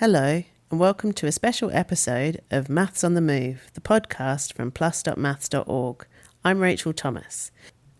Hello, 0.00 0.44
and 0.70 0.78
welcome 0.78 1.12
to 1.14 1.26
a 1.26 1.32
special 1.32 1.72
episode 1.72 2.40
of 2.52 2.68
Maths 2.68 3.02
on 3.02 3.14
the 3.14 3.20
Move, 3.20 3.68
the 3.74 3.80
podcast 3.80 4.52
from 4.52 4.70
plus.maths.org. 4.70 6.06
I'm 6.44 6.60
Rachel 6.60 6.92
Thomas, 6.92 7.50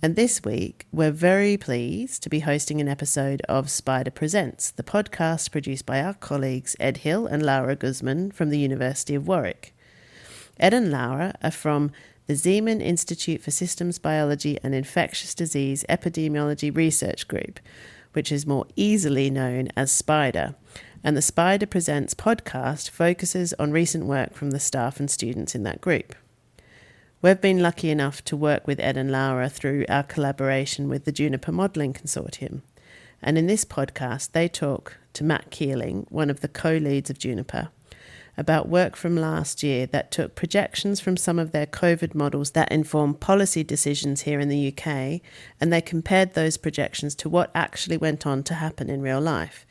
and 0.00 0.14
this 0.14 0.44
week 0.44 0.86
we're 0.92 1.10
very 1.10 1.56
pleased 1.56 2.22
to 2.22 2.28
be 2.28 2.38
hosting 2.38 2.80
an 2.80 2.86
episode 2.86 3.42
of 3.48 3.66
SBIDER 3.66 4.14
Presents, 4.14 4.70
the 4.70 4.84
podcast 4.84 5.50
produced 5.50 5.86
by 5.86 6.00
our 6.00 6.14
colleagues 6.14 6.76
Ed 6.78 6.98
Hill 6.98 7.26
and 7.26 7.44
Laura 7.44 7.74
Guzmán 7.74 8.32
from 8.32 8.50
the 8.50 8.60
University 8.60 9.16
of 9.16 9.26
Warwick. 9.26 9.74
Ed 10.60 10.74
and 10.74 10.92
Laura 10.92 11.34
are 11.42 11.50
from 11.50 11.90
the 12.28 12.34
Zeeman 12.34 12.80
Institute 12.80 13.42
for 13.42 13.50
Systems 13.50 13.98
Biology 13.98 14.56
and 14.62 14.72
Infectious 14.72 15.34
Disease 15.34 15.84
Epidemiology 15.88 16.72
Research 16.76 17.26
Group, 17.26 17.58
which 18.12 18.30
is 18.30 18.46
more 18.46 18.66
easily 18.76 19.30
known 19.30 19.70
as 19.76 19.90
SBIDER 19.90 20.54
and 21.04 21.16
the 21.16 21.20
SBIDER 21.20 21.68
Presents 21.68 22.14
podcast 22.14 22.90
focuses 22.90 23.54
on 23.54 23.70
recent 23.70 24.06
work 24.06 24.34
from 24.34 24.50
the 24.50 24.60
staff 24.60 24.98
and 24.98 25.10
students 25.10 25.54
in 25.54 25.62
that 25.62 25.80
group. 25.80 26.14
We've 27.20 27.40
been 27.40 27.62
lucky 27.62 27.90
enough 27.90 28.22
to 28.24 28.36
work 28.36 28.66
with 28.66 28.80
Ed 28.80 28.96
and 28.96 29.10
Laura 29.10 29.48
through 29.48 29.84
our 29.88 30.02
collaboration 30.02 30.88
with 30.88 31.04
the 31.04 31.12
Juniper 31.12 31.52
Modelling 31.52 31.92
Consortium. 31.92 32.62
And 33.20 33.36
in 33.36 33.46
this 33.46 33.64
podcast, 33.64 34.32
they 34.32 34.48
talk 34.48 34.96
to 35.14 35.24
Matt 35.24 35.50
Keeling, 35.50 36.06
one 36.10 36.30
of 36.30 36.40
the 36.40 36.48
co 36.48 36.76
leads 36.76 37.10
of 37.10 37.18
Juniper, 37.18 37.70
about 38.36 38.68
work 38.68 38.94
from 38.94 39.16
last 39.16 39.64
year 39.64 39.86
that 39.86 40.12
took 40.12 40.36
projections 40.36 41.00
from 41.00 41.16
some 41.16 41.40
of 41.40 41.50
their 41.50 41.66
COVID 41.66 42.14
models 42.14 42.52
that 42.52 42.70
inform 42.70 43.14
policy 43.14 43.64
decisions 43.64 44.22
here 44.22 44.38
in 44.38 44.48
the 44.48 44.68
UK, 44.68 45.20
and 45.60 45.72
they 45.72 45.80
compared 45.80 46.34
those 46.34 46.56
projections 46.56 47.16
to 47.16 47.28
what 47.28 47.50
actually 47.52 47.96
went 47.96 48.26
on 48.26 48.44
to 48.44 48.54
happen 48.54 48.88
in 48.88 49.02
real 49.02 49.20
life. 49.20 49.66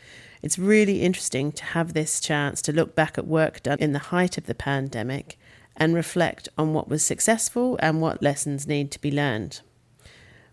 It's 0.48 0.58
really 0.58 1.02
interesting 1.02 1.52
to 1.52 1.66
have 1.66 1.92
this 1.92 2.22
chance 2.22 2.62
to 2.62 2.72
look 2.72 2.96
back 2.96 3.18
at 3.18 3.28
work 3.28 3.62
done 3.64 3.80
in 3.80 3.92
the 3.92 4.00
height 4.16 4.38
of 4.38 4.46
the 4.46 4.56
pandemic 4.56 5.38
and 5.76 5.94
reflect 5.94 6.48
on 6.58 6.73
what 6.73 6.88
was 6.88 7.03
successful 7.03 7.78
and 7.81 8.00
what 8.00 8.23
lessons 8.23 8.66
need 8.66 8.90
to 8.92 9.02
be 9.02 9.12
learned. 9.12 9.59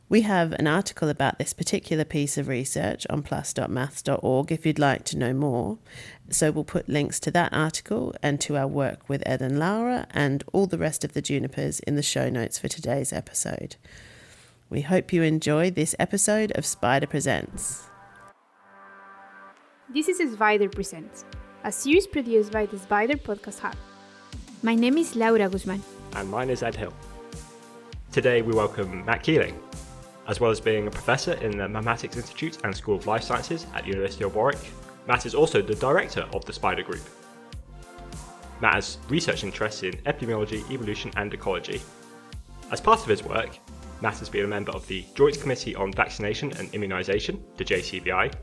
We 0.09 0.22
have 0.22 0.50
an 0.55 0.67
article 0.67 1.09
about 1.09 1.39
this 1.39 1.53
particular 1.53 2.05
piece 2.05 2.37
of 2.37 2.48
research 2.48 3.06
on 3.09 3.22
plus.maths.org 3.22 4.50
if 4.50 4.67
you'd 4.67 4.81
like 4.81 5.05
to 5.05 5.17
know 5.17 5.33
more. 5.33 5.78
So 6.28 6.50
we'll 6.50 6.65
put 6.65 6.89
links 6.89 7.20
to 7.20 7.31
that 7.31 7.53
article 7.53 8.17
and 8.20 8.41
to 8.41 8.56
our 8.56 8.67
work 8.67 9.09
with 9.09 9.22
Ed 9.25 9.42
and 9.42 9.61
Laura 9.61 10.09
and 10.11 10.42
all 10.53 10.67
the 10.67 10.77
rest 10.77 11.05
of 11.05 11.12
the 11.12 11.22
Junipers 11.22 11.78
in 11.78 11.95
the 11.95 12.03
show 12.03 12.28
notes 12.28 12.59
for 12.59 12.67
today's 12.67 13.12
episode. 13.12 13.77
We 14.69 14.81
hope 14.81 15.12
you 15.12 15.22
enjoy 15.22 15.70
this 15.70 15.95
episode 16.00 16.50
of 16.56 16.65
SBIDER 16.65 17.09
Presents. 17.09 17.84
This 19.95 20.09
is 20.09 20.19
SBIDER 20.34 20.75
Presents, 20.75 21.25
a 21.62 21.70
series 21.70 22.09
produced 22.09 22.50
by 22.50 22.67
the 22.67 22.77
SBIDER 22.77 23.23
Podcast 23.23 23.61
Hub. 23.61 23.77
My 24.61 24.75
name 24.75 24.98
is 24.98 25.14
Laura 25.14 25.48
Guzmán. 25.48 25.81
And 26.17 26.28
mine 26.28 26.50
is 26.50 26.64
Ed 26.64 26.75
Hill. 26.75 26.92
Today 28.11 28.42
we 28.42 28.53
welcome 28.53 29.05
Matt 29.05 29.22
Keeling. 29.22 29.56
As 30.27 30.41
well 30.41 30.50
as 30.50 30.61
being 30.61 30.89
a 30.89 30.91
professor 30.91 31.34
in 31.34 31.56
the 31.56 31.69
Mathematics 31.69 32.17
Institute 32.17 32.59
and 32.65 32.77
School 32.77 32.97
of 32.97 33.06
Life 33.06 33.22
Sciences 33.22 33.69
at 33.72 33.84
the 33.84 33.91
University 33.91 34.25
of 34.25 34.34
Warwick, 34.34 34.59
Matt 35.06 35.27
is 35.27 35.34
also 35.37 35.62
the 35.62 35.77
director 35.77 36.27
of 36.33 36.45
the 36.45 36.53
SBIDER 36.53 36.84
Group. 36.84 37.09
Matt 38.61 38.75
has 38.75 38.98
research 39.09 39.45
interests 39.45 39.84
in 39.84 39.92
epidemiology, 40.06 40.69
evolution, 40.72 41.12
and 41.17 41.33
ecology. 41.33 41.81
As 42.72 42.81
part 42.81 42.98
of 42.98 43.06
his 43.06 43.22
work, 43.22 43.61
Matt 44.00 44.19
has 44.19 44.28
been 44.28 44.45
a 44.45 44.48
member 44.48 44.72
of 44.72 44.84
the 44.89 45.05
Joint 45.15 45.41
Committee 45.41 45.77
on 45.77 45.92
Vaccination 45.92 46.50
and 46.55 46.72
Immunisation, 46.72 47.39
the 47.59 47.65
JCVI, 47.65 48.34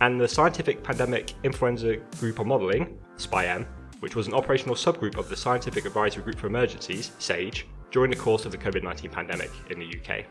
and 0.00 0.20
the 0.20 0.28
Scientific 0.28 0.82
Pandemic 0.82 1.32
Influenza 1.44 1.96
Group 2.18 2.40
on 2.40 2.48
Modelling, 2.48 2.98
SPI-M, 3.16 3.66
which 4.00 4.16
was 4.16 4.26
an 4.26 4.34
operational 4.34 4.74
subgroup 4.74 5.16
of 5.16 5.28
the 5.28 5.36
Scientific 5.36 5.86
Advisory 5.86 6.22
Group 6.22 6.38
for 6.38 6.46
Emergencies, 6.46 7.12
SAGE, 7.18 7.66
during 7.90 8.10
the 8.10 8.16
course 8.16 8.44
of 8.44 8.52
the 8.52 8.58
COVID 8.58 8.82
19 8.82 9.10
pandemic 9.10 9.50
in 9.70 9.78
the 9.78 9.86
UK. 9.86 10.24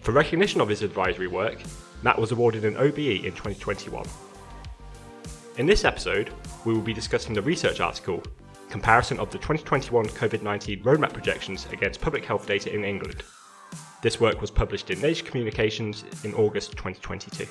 For 0.00 0.12
recognition 0.12 0.60
of 0.60 0.68
his 0.68 0.82
advisory 0.82 1.26
work, 1.28 1.58
Matt 2.02 2.18
was 2.18 2.32
awarded 2.32 2.64
an 2.64 2.76
OBE 2.76 3.24
in 3.24 3.32
2021. 3.32 4.06
In 5.58 5.66
this 5.66 5.84
episode, 5.84 6.30
we 6.64 6.74
will 6.74 6.82
be 6.82 6.92
discussing 6.92 7.34
the 7.34 7.42
research 7.42 7.80
article 7.80 8.22
Comparison 8.68 9.18
of 9.18 9.30
the 9.30 9.38
2021 9.38 10.06
COVID 10.06 10.42
19 10.42 10.82
Roadmap 10.82 11.12
Projections 11.12 11.66
against 11.72 12.00
Public 12.00 12.24
Health 12.24 12.46
Data 12.46 12.74
in 12.74 12.84
England. 12.84 13.22
This 14.02 14.20
work 14.20 14.40
was 14.40 14.50
published 14.50 14.90
in 14.90 15.00
Nature 15.00 15.24
Communications 15.24 16.04
in 16.24 16.34
August 16.34 16.72
2022. 16.72 17.46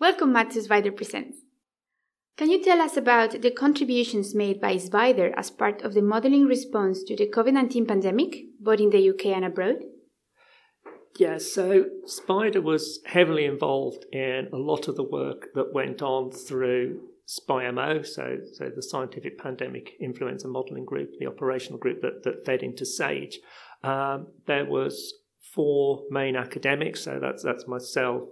Welcome 0.00 0.32
Matt 0.32 0.52
to 0.52 0.60
SBIDER 0.60 0.96
Presents. 0.96 1.40
Can 2.38 2.50
you 2.50 2.64
tell 2.64 2.80
us 2.80 2.96
about 2.96 3.42
the 3.42 3.50
contributions 3.50 4.34
made 4.34 4.58
by 4.58 4.76
SBIDER 4.76 5.34
as 5.36 5.50
part 5.50 5.82
of 5.82 5.92
the 5.92 6.00
modeling 6.00 6.46
response 6.46 7.02
to 7.02 7.14
the 7.14 7.28
COVID 7.28 7.52
19 7.52 7.84
pandemic, 7.84 8.44
both 8.58 8.80
in 8.80 8.88
the 8.88 9.10
UK 9.10 9.26
and 9.26 9.44
abroad? 9.44 9.76
Yeah, 11.18 11.36
so 11.36 11.84
SBIDER 12.06 12.62
was 12.62 13.00
heavily 13.04 13.44
involved 13.44 14.06
in 14.10 14.48
a 14.54 14.56
lot 14.56 14.88
of 14.88 14.96
the 14.96 15.04
work 15.04 15.48
that 15.54 15.74
went 15.74 16.00
on 16.00 16.30
through 16.30 17.02
SPI-M-O, 17.26 18.00
so, 18.00 18.38
so 18.54 18.70
the 18.74 18.82
Scientific 18.82 19.38
Pandemic 19.38 19.90
Influenza 20.00 20.48
Modelling 20.48 20.86
Group, 20.86 21.10
the 21.18 21.26
operational 21.26 21.78
group 21.78 22.00
that, 22.00 22.22
that 22.24 22.46
fed 22.46 22.62
into 22.62 22.86
SAGE. 22.86 23.38
Um, 23.84 24.28
there 24.46 24.64
was 24.64 25.12
four 25.54 26.04
main 26.10 26.36
academics, 26.36 27.04
so 27.04 27.18
that's, 27.20 27.42
that's 27.42 27.68
myself, 27.68 28.22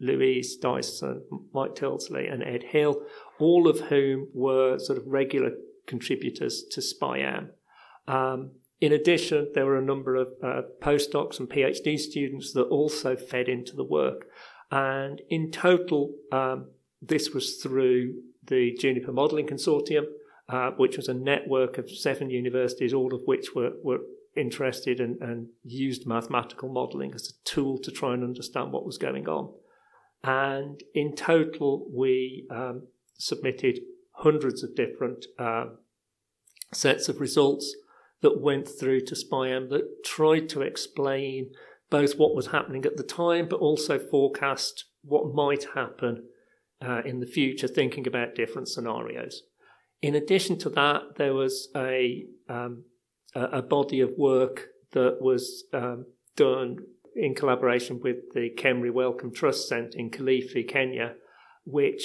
Louise 0.00 0.56
Dyson, 0.56 1.22
Mike 1.52 1.74
Tildesley, 1.74 2.32
and 2.32 2.42
Ed 2.42 2.64
Hill, 2.64 3.02
all 3.38 3.68
of 3.68 3.80
whom 3.80 4.28
were 4.32 4.78
sort 4.78 4.98
of 4.98 5.06
regular 5.06 5.52
contributors 5.86 6.64
to 6.70 6.80
SPI-M. 6.80 7.50
Um, 8.08 8.52
in 8.80 8.92
addition, 8.92 9.48
there 9.54 9.66
were 9.66 9.76
a 9.76 9.84
number 9.84 10.16
of 10.16 10.28
uh, 10.42 10.62
postdocs 10.80 11.38
and 11.38 11.48
PhD 11.48 11.98
students 11.98 12.52
that 12.54 12.64
also 12.64 13.14
fed 13.14 13.48
into 13.48 13.76
the 13.76 13.84
work. 13.84 14.26
And 14.70 15.20
in 15.28 15.50
total, 15.50 16.14
um, 16.32 16.68
this 17.02 17.30
was 17.30 17.56
through 17.56 18.22
the 18.46 18.74
Juniper 18.78 19.12
Modelling 19.12 19.46
Consortium, 19.46 20.06
uh, 20.48 20.70
which 20.72 20.96
was 20.96 21.08
a 21.08 21.14
network 21.14 21.76
of 21.76 21.90
seven 21.90 22.30
universities, 22.30 22.94
all 22.94 23.14
of 23.14 23.22
which 23.26 23.54
were, 23.54 23.72
were 23.82 24.00
interested 24.34 24.98
and, 25.00 25.20
and 25.20 25.48
used 25.64 26.06
mathematical 26.06 26.68
modelling 26.68 27.12
as 27.14 27.28
a 27.28 27.44
tool 27.44 27.78
to 27.78 27.90
try 27.90 28.14
and 28.14 28.24
understand 28.24 28.72
what 28.72 28.86
was 28.86 28.96
going 28.96 29.28
on. 29.28 29.52
And 30.22 30.80
in 30.94 31.14
total, 31.14 31.88
we 31.94 32.46
um, 32.50 32.88
submitted 33.18 33.80
hundreds 34.12 34.62
of 34.62 34.74
different 34.74 35.24
uh, 35.38 35.66
sets 36.72 37.08
of 37.08 37.20
results 37.20 37.74
that 38.22 38.40
went 38.40 38.68
through 38.68 39.00
to 39.00 39.16
SPI-M 39.16 39.70
that 39.70 40.04
tried 40.04 40.48
to 40.50 40.60
explain 40.60 41.50
both 41.88 42.18
what 42.18 42.34
was 42.34 42.48
happening 42.48 42.84
at 42.84 42.96
the 42.96 43.02
time, 43.02 43.48
but 43.48 43.60
also 43.60 43.98
forecast 43.98 44.84
what 45.02 45.34
might 45.34 45.64
happen 45.74 46.24
uh, 46.82 47.02
in 47.04 47.20
the 47.20 47.26
future, 47.26 47.66
thinking 47.66 48.06
about 48.06 48.34
different 48.34 48.68
scenarios. 48.68 49.42
In 50.02 50.14
addition 50.14 50.58
to 50.58 50.70
that, 50.70 51.16
there 51.16 51.34
was 51.34 51.68
a 51.74 52.24
um, 52.48 52.84
a 53.34 53.62
body 53.62 54.00
of 54.00 54.10
work 54.16 54.68
that 54.92 55.18
was 55.20 55.64
um, 55.72 56.06
done 56.36 56.78
in 57.14 57.34
collaboration 57.34 58.00
with 58.02 58.32
the 58.34 58.50
KEMRI 58.56 58.92
Wellcome 58.92 59.32
Trust 59.32 59.68
Centre 59.68 59.98
in 59.98 60.10
Kilifi, 60.10 60.66
Kenya, 60.68 61.14
which 61.64 62.02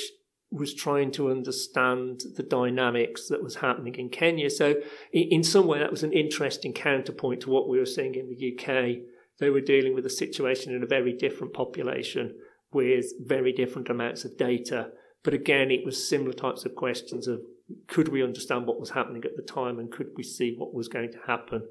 was 0.52 0.74
trying 0.74 1.12
to 1.12 1.30
understand 1.30 2.22
the 2.36 2.44
dynamics 2.44 3.28
that 3.30 3.44
was 3.44 3.56
happening 3.56 3.96
in 3.96 4.10
Kenya. 4.10 4.50
So, 4.50 4.76
in 5.12 5.44
some 5.44 5.68
way, 5.68 5.80
that 5.80 5.92
was 5.92 6.04
an 6.04 6.14
interesting 6.14 6.74
counterpoint 6.74 7.42
to 7.42 7.50
what 7.50 7.68
we 7.68 7.80
were 7.80 7.86
seeing 7.86 8.16
in 8.16 8.30
the 8.30 8.54
UK. 8.54 9.00
They 9.40 9.50
were 9.50 9.62
dealing 9.62 9.94
with 9.94 10.06
a 10.06 10.10
situation 10.10 10.74
in 10.74 10.84
a 10.84 10.88
very 10.88 11.14
different 11.14 11.54
population 11.54 12.36
with 12.72 13.06
very 13.26 13.52
different 13.52 13.90
amounts 13.90 14.24
of 14.26 14.38
data. 14.38 14.92
But 15.24 15.34
again, 15.34 15.72
it 15.72 15.86
was 15.86 16.08
similar 16.08 16.34
types 16.34 16.66
of 16.66 16.76
questions 16.76 17.28
of 17.28 17.42
could 17.88 18.10
we 18.10 18.24
understand 18.24 18.68
what 18.68 18.80
was 18.80 18.92
happening 18.92 19.24
at 19.26 19.36
the 19.36 19.42
time 19.42 19.80
and 19.80 19.92
could 19.92 20.12
we 20.16 20.24
see 20.24 20.56
what 20.56 20.74
was 20.74 20.88
going 20.88 21.12
to 21.12 21.20
happen 21.26 21.64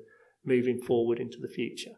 moving 0.44 0.80
forward 0.80 1.20
into 1.20 1.38
the 1.40 1.48
future? 1.48 1.92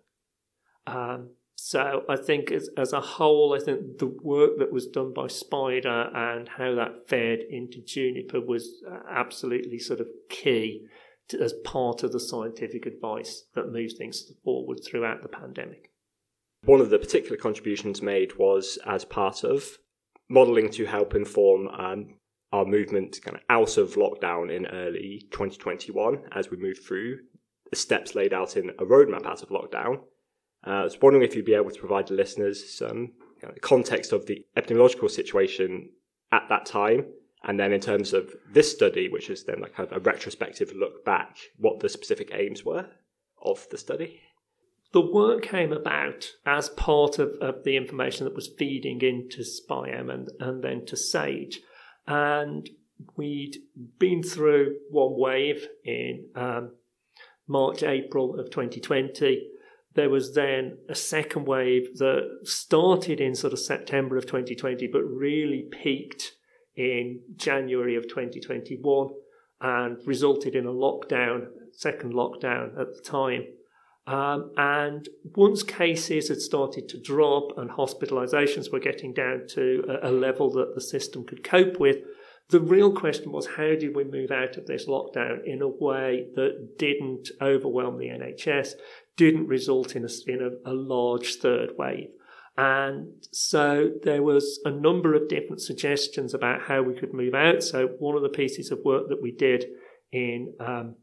Um, 0.86 1.30
so 1.56 2.04
I 2.08 2.16
think 2.16 2.52
as, 2.52 2.68
as 2.76 2.92
a 2.92 3.00
whole, 3.00 3.54
I 3.54 3.64
think 3.64 3.98
the 3.98 4.14
work 4.22 4.58
that 4.58 4.72
was 4.72 4.86
done 4.86 5.12
by 5.12 5.26
SBIDER 5.26 6.14
and 6.14 6.48
how 6.48 6.74
that 6.74 7.08
fed 7.08 7.40
into 7.50 7.82
Juniper 7.82 8.40
was 8.40 8.82
uh, 8.88 8.98
absolutely 9.10 9.78
sort 9.78 10.00
of 10.00 10.08
key 10.28 10.86
to, 11.28 11.40
as 11.40 11.54
part 11.64 12.02
of 12.02 12.12
the 12.12 12.20
scientific 12.20 12.86
advice 12.86 13.46
that 13.54 13.72
moves 13.72 13.94
things 13.94 14.30
forward 14.44 14.80
throughout 14.84 15.22
the 15.22 15.28
pandemic. 15.28 15.90
One 16.64 16.80
of 16.80 16.90
the 16.90 16.98
particular 16.98 17.36
contributions 17.36 18.02
made 18.02 18.36
was 18.36 18.78
as 18.86 19.04
part 19.04 19.42
of 19.42 19.78
modelling 20.28 20.70
to 20.70 20.84
help 20.84 21.14
inform 21.14 21.68
um, 21.68 22.18
our 22.52 22.64
movement 22.64 23.18
kind 23.22 23.36
of 23.36 23.42
out 23.48 23.76
of 23.76 23.94
lockdown 23.94 24.54
in 24.54 24.66
early 24.66 25.26
2021 25.30 26.22
as 26.32 26.50
we 26.50 26.56
move 26.56 26.78
through 26.86 27.18
the 27.70 27.76
steps 27.76 28.14
laid 28.14 28.32
out 28.32 28.56
in 28.56 28.70
a 28.70 28.84
roadmap 28.84 29.26
out 29.26 29.42
of 29.42 29.48
lockdown 29.48 30.00
Uh, 30.66 30.70
I 30.70 30.84
was 30.84 31.00
wondering 31.00 31.24
if 31.24 31.34
you'd 31.34 31.44
be 31.44 31.54
able 31.54 31.70
to 31.70 31.80
provide 31.80 32.08
the 32.08 32.14
listeners 32.14 32.72
some 32.72 33.12
you 33.42 33.48
know, 33.48 33.54
context 33.60 34.12
of 34.12 34.26
the 34.26 34.44
epidemiological 34.56 35.10
situation 35.10 35.90
at 36.32 36.48
that 36.48 36.66
time, 36.66 37.06
and 37.44 37.58
then 37.58 37.72
in 37.72 37.80
terms 37.80 38.12
of 38.12 38.34
this 38.52 38.70
study, 38.70 39.08
which 39.08 39.30
is 39.30 39.44
then 39.44 39.60
like 39.60 39.74
kind 39.74 39.90
of 39.90 39.96
a 39.96 40.00
retrospective 40.00 40.72
look 40.74 41.04
back, 41.04 41.36
what 41.58 41.80
the 41.80 41.88
specific 41.88 42.30
aims 42.32 42.64
were 42.64 42.86
of 43.42 43.66
the 43.70 43.78
study. 43.78 44.20
The 44.92 45.00
work 45.00 45.42
came 45.42 45.72
about 45.72 46.32
as 46.44 46.70
part 46.70 47.18
of, 47.18 47.30
of 47.40 47.64
the 47.64 47.76
information 47.76 48.24
that 48.24 48.34
was 48.34 48.48
feeding 48.48 49.02
into 49.02 49.44
SPI-M 49.44 50.08
and, 50.08 50.28
and 50.40 50.62
then 50.62 50.86
to 50.86 50.96
SAGE. 50.96 51.60
And 52.06 52.68
we'd 53.16 53.58
been 53.98 54.22
through 54.22 54.76
one 54.90 55.18
wave 55.18 55.66
in 55.84 56.28
um, 56.34 56.72
March, 57.46 57.82
April 57.82 58.38
of 58.38 58.50
2020. 58.50 59.48
There 59.96 60.10
was 60.10 60.34
then 60.34 60.76
a 60.90 60.94
second 60.94 61.46
wave 61.46 61.96
that 61.98 62.40
started 62.44 63.18
in 63.18 63.34
sort 63.34 63.54
of 63.54 63.58
September 63.58 64.18
of 64.18 64.26
2020, 64.26 64.86
but 64.88 65.02
really 65.02 65.68
peaked 65.70 66.32
in 66.76 67.22
January 67.36 67.96
of 67.96 68.04
2021 68.04 69.08
and 69.62 69.96
resulted 70.06 70.54
in 70.54 70.66
a 70.66 70.70
lockdown, 70.70 71.46
second 71.72 72.12
lockdown 72.12 72.78
at 72.78 72.94
the 72.94 73.00
time. 73.02 73.46
Um, 74.06 74.52
and 74.58 75.08
once 75.34 75.62
cases 75.62 76.28
had 76.28 76.40
started 76.40 76.90
to 76.90 77.00
drop 77.00 77.56
and 77.56 77.70
hospitalizations 77.70 78.70
were 78.70 78.78
getting 78.78 79.14
down 79.14 79.46
to 79.54 79.98
a, 80.02 80.10
a 80.10 80.12
level 80.12 80.50
that 80.52 80.74
the 80.74 80.80
system 80.80 81.24
could 81.24 81.42
cope 81.42 81.80
with, 81.80 81.96
the 82.48 82.60
real 82.60 82.92
question 82.92 83.32
was 83.32 83.46
how 83.56 83.74
did 83.74 83.94
we 83.94 84.04
move 84.04 84.30
out 84.30 84.56
of 84.56 84.66
this 84.66 84.86
lockdown 84.86 85.44
in 85.44 85.62
a 85.62 85.68
way 85.68 86.28
that 86.36 86.78
didn't 86.78 87.30
overwhelm 87.42 87.98
the 87.98 88.06
NHS, 88.06 88.72
didn't 89.16 89.48
result 89.48 89.96
in 89.96 90.04
a, 90.04 90.08
in 90.30 90.42
a, 90.42 90.70
a 90.70 90.74
large 90.74 91.36
third 91.36 91.70
wave? 91.76 92.10
And 92.56 93.26
so 93.32 93.90
there 94.02 94.22
was 94.22 94.60
a 94.64 94.70
number 94.70 95.14
of 95.14 95.28
different 95.28 95.60
suggestions 95.60 96.32
about 96.32 96.62
how 96.62 96.82
we 96.82 96.94
could 96.94 97.12
move 97.12 97.34
out. 97.34 97.62
So 97.62 97.88
one 97.98 98.16
of 98.16 98.22
the 98.22 98.28
pieces 98.28 98.70
of 98.70 98.78
work 98.84 99.08
that 99.08 99.20
we 99.20 99.30
did 99.30 99.66
in 100.10 100.54
um, 100.58 100.94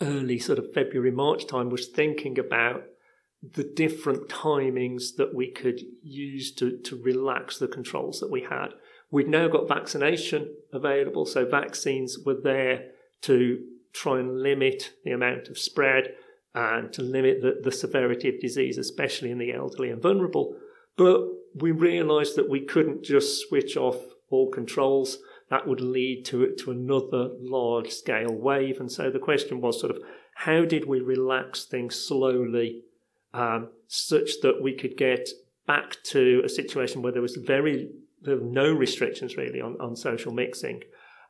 early 0.00 0.38
sort 0.38 0.58
of 0.58 0.72
February, 0.72 1.10
March 1.10 1.46
time 1.46 1.70
was 1.70 1.88
thinking 1.88 2.38
about 2.38 2.84
the 3.42 3.64
different 3.64 4.28
timings 4.28 5.16
that 5.16 5.34
we 5.34 5.50
could 5.50 5.80
use 6.02 6.52
to, 6.52 6.78
to 6.78 6.96
relax 7.02 7.58
the 7.58 7.66
controls 7.66 8.20
that 8.20 8.30
we 8.30 8.42
had. 8.42 8.68
We'd 9.12 9.28
now 9.28 9.46
got 9.46 9.68
vaccination 9.68 10.54
available, 10.72 11.26
so 11.26 11.44
vaccines 11.44 12.18
were 12.24 12.40
there 12.42 12.86
to 13.22 13.62
try 13.92 14.18
and 14.18 14.40
limit 14.42 14.94
the 15.04 15.10
amount 15.12 15.48
of 15.48 15.58
spread 15.58 16.14
and 16.54 16.90
to 16.94 17.02
limit 17.02 17.42
the, 17.42 17.60
the 17.62 17.70
severity 17.70 18.30
of 18.30 18.40
disease, 18.40 18.78
especially 18.78 19.30
in 19.30 19.36
the 19.36 19.52
elderly 19.52 19.90
and 19.90 20.00
vulnerable. 20.00 20.56
But 20.96 21.20
we 21.54 21.72
realised 21.72 22.36
that 22.36 22.48
we 22.48 22.60
couldn't 22.62 23.04
just 23.04 23.46
switch 23.46 23.76
off 23.76 23.98
all 24.30 24.50
controls. 24.50 25.18
That 25.50 25.68
would 25.68 25.82
lead 25.82 26.24
to 26.26 26.54
to 26.60 26.70
another 26.70 27.32
large 27.38 27.90
scale 27.90 28.32
wave. 28.34 28.80
And 28.80 28.90
so 28.90 29.10
the 29.10 29.18
question 29.18 29.60
was 29.60 29.78
sort 29.78 29.94
of 29.94 30.02
how 30.36 30.64
did 30.64 30.86
we 30.86 31.00
relax 31.00 31.66
things 31.66 31.96
slowly 31.96 32.84
um, 33.34 33.68
such 33.88 34.40
that 34.42 34.62
we 34.62 34.74
could 34.74 34.96
get 34.96 35.28
back 35.66 36.02
to 36.04 36.40
a 36.42 36.48
situation 36.48 37.02
where 37.02 37.12
there 37.12 37.20
was 37.20 37.36
very 37.36 37.90
there 38.22 38.36
were 38.36 38.44
no 38.44 38.72
restrictions 38.72 39.36
really 39.36 39.60
on, 39.60 39.76
on 39.80 39.96
social 39.96 40.32
mixing. 40.32 40.82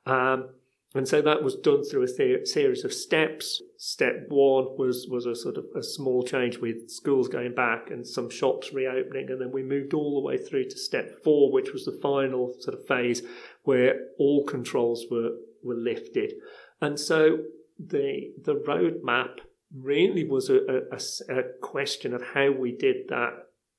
Um, 0.07 0.51
and 0.95 1.09
so 1.09 1.23
that 1.23 1.43
was 1.43 1.57
done 1.57 1.83
through 1.85 2.03
a 2.03 2.47
series 2.47 2.85
of 2.85 2.93
steps. 2.93 3.63
Step 3.79 4.27
one 4.29 4.77
was, 4.77 5.07
was 5.09 5.25
a 5.25 5.35
sort 5.35 5.57
of 5.57 5.65
a 5.75 5.83
small 5.83 6.23
change 6.23 6.59
with 6.59 6.91
schools 6.91 7.29
going 7.29 7.55
back 7.55 7.91
and 7.91 8.07
some 8.07 8.29
shops 8.29 8.75
reopening. 8.75 9.31
And 9.31 9.41
then 9.41 9.53
we 9.53 9.63
moved 9.63 9.95
all 9.95 10.21
the 10.21 10.27
way 10.27 10.37
through 10.37 10.69
to 10.69 10.79
step 10.79 11.23
four, 11.25 11.51
which 11.51 11.73
was 11.73 11.87
the 11.87 11.99
final 12.03 12.55
sort 12.61 12.79
of 12.79 12.87
phase 12.87 13.23
where 13.63 14.09
all 14.19 14.45
controls 14.45 15.07
were, 15.11 15.31
were 15.65 15.77
lifted. 15.77 16.35
And 16.83 17.01
so 17.01 17.39
the, 17.79 18.33
the 18.45 18.57
roadmap 18.57 19.39
really 19.75 20.29
was 20.29 20.51
a, 20.51 20.59
a, 20.93 21.35
a 21.35 21.43
question 21.63 22.13
of 22.13 22.23
how 22.35 22.51
we 22.51 22.71
did 22.71 23.09
that 23.09 23.33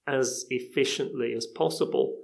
as 0.08 0.46
efficiently 0.50 1.34
as 1.34 1.46
possible 1.46 2.16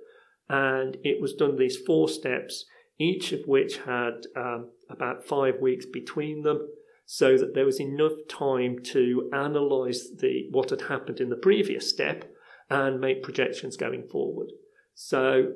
and 0.49 0.97
it 1.03 1.21
was 1.21 1.33
done 1.33 1.57
these 1.57 1.77
four 1.77 2.09
steps, 2.09 2.65
each 2.97 3.31
of 3.31 3.41
which 3.45 3.77
had 3.77 4.25
um, 4.35 4.71
about 4.89 5.25
five 5.25 5.59
weeks 5.61 5.85
between 5.85 6.43
them, 6.43 6.67
so 7.05 7.37
that 7.37 7.53
there 7.53 7.65
was 7.65 7.79
enough 7.79 8.13
time 8.27 8.77
to 8.83 9.29
analyse 9.31 10.09
the 10.19 10.47
what 10.51 10.69
had 10.69 10.81
happened 10.81 11.19
in 11.19 11.29
the 11.29 11.35
previous 11.35 11.89
step 11.89 12.31
and 12.69 12.99
make 12.99 13.23
projections 13.23 13.77
going 13.77 14.07
forward. 14.07 14.49
So 14.93 15.53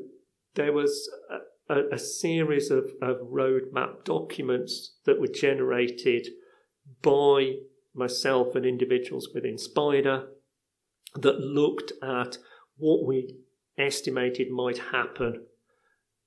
there 0.55 0.73
was 0.73 1.09
a, 1.69 1.81
a, 1.91 1.99
series 1.99 2.71
of, 2.71 2.91
of 3.01 3.17
roadmap 3.21 4.03
documents 4.03 4.95
that 5.05 5.19
were 5.19 5.27
generated 5.27 6.27
by 7.01 7.57
myself 7.93 8.55
and 8.55 8.65
individuals 8.65 9.29
within 9.33 9.55
SBIDER 9.55 10.25
that 11.15 11.39
looked 11.39 11.91
at 12.01 12.37
what 12.77 13.05
we 13.05 13.35
estimated 13.77 14.51
might 14.51 14.77
happen 14.77 15.45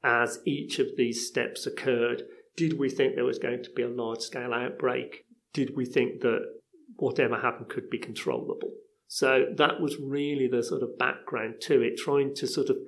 as 0.02 0.40
each 0.44 0.78
of 0.78 0.88
these 0.96 1.26
steps 1.26 1.66
occurred. 1.66 2.22
Did 2.56 2.78
we 2.78 2.88
think 2.88 3.14
there 3.14 3.24
was 3.24 3.38
going 3.38 3.62
to 3.64 3.70
be 3.70 3.82
a 3.82 3.88
large 3.88 4.20
scale 4.20 4.52
outbreak? 4.52 5.24
Did 5.52 5.76
we 5.76 5.84
think 5.84 6.20
that 6.22 6.40
whatever 6.96 7.40
happened 7.40 7.68
could 7.68 7.90
be 7.90 7.98
controllable? 7.98 8.72
So 9.08 9.46
that 9.56 9.80
was 9.80 9.96
really 10.00 10.48
the 10.48 10.62
sort 10.62 10.82
of 10.82 10.98
background 10.98 11.56
to 11.62 11.82
it, 11.82 11.96
trying 11.96 12.34
to 12.36 12.46
sort 12.46 12.70
of 12.70 12.78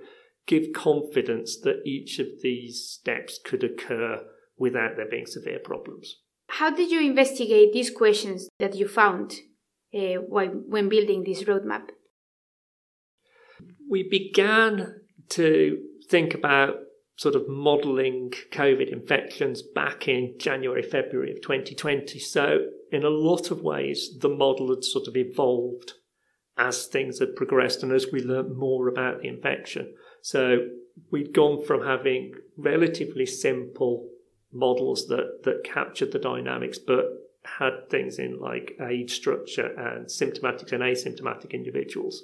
give 0.46 0.72
confidence 0.74 1.58
that 1.62 1.82
each 1.84 2.18
of 2.18 2.26
these 2.42 2.88
steps 2.88 3.38
could 3.44 3.62
occur 3.62 4.24
without 4.56 4.96
there 4.96 5.08
being 5.08 5.26
severe 5.26 5.60
problems. 5.62 6.16
How 6.48 6.70
did 6.70 6.90
you 6.90 7.00
investigate 7.00 7.72
these 7.72 7.90
questions 7.90 8.48
that 8.58 8.74
you 8.74 8.88
found 8.88 9.34
uh, 9.94 10.16
when 10.26 10.88
building 10.88 11.24
this 11.24 11.44
roadmap? 11.44 11.90
We 13.88 14.02
began 14.08 15.00
to 15.30 15.82
think 16.08 16.34
about 16.34 16.76
sort 17.16 17.34
of 17.34 17.48
modelling 17.48 18.32
COVID 18.52 18.92
infections 18.92 19.60
back 19.62 20.06
in 20.06 20.34
January, 20.38 20.82
February 20.82 21.32
of 21.32 21.42
2020. 21.42 22.18
So, 22.18 22.66
in 22.92 23.04
a 23.04 23.10
lot 23.10 23.50
of 23.50 23.62
ways, 23.62 24.18
the 24.20 24.28
model 24.28 24.70
had 24.70 24.84
sort 24.84 25.08
of 25.08 25.16
evolved 25.16 25.94
as 26.56 26.86
things 26.86 27.18
had 27.18 27.36
progressed 27.36 27.82
and 27.82 27.92
as 27.92 28.06
we 28.12 28.20
learned 28.20 28.56
more 28.56 28.88
about 28.88 29.20
the 29.20 29.28
infection. 29.28 29.94
So, 30.22 30.68
we'd 31.10 31.34
gone 31.34 31.64
from 31.64 31.84
having 31.84 32.34
relatively 32.56 33.26
simple 33.26 34.08
models 34.52 35.08
that, 35.08 35.42
that 35.44 35.64
captured 35.64 36.12
the 36.12 36.18
dynamics 36.18 36.78
but 36.78 37.04
had 37.58 37.88
things 37.90 38.18
in 38.18 38.38
like 38.38 38.76
age 38.88 39.14
structure 39.14 39.74
and 39.78 40.10
symptomatic 40.10 40.72
and 40.72 40.82
asymptomatic 40.82 41.52
individuals 41.52 42.22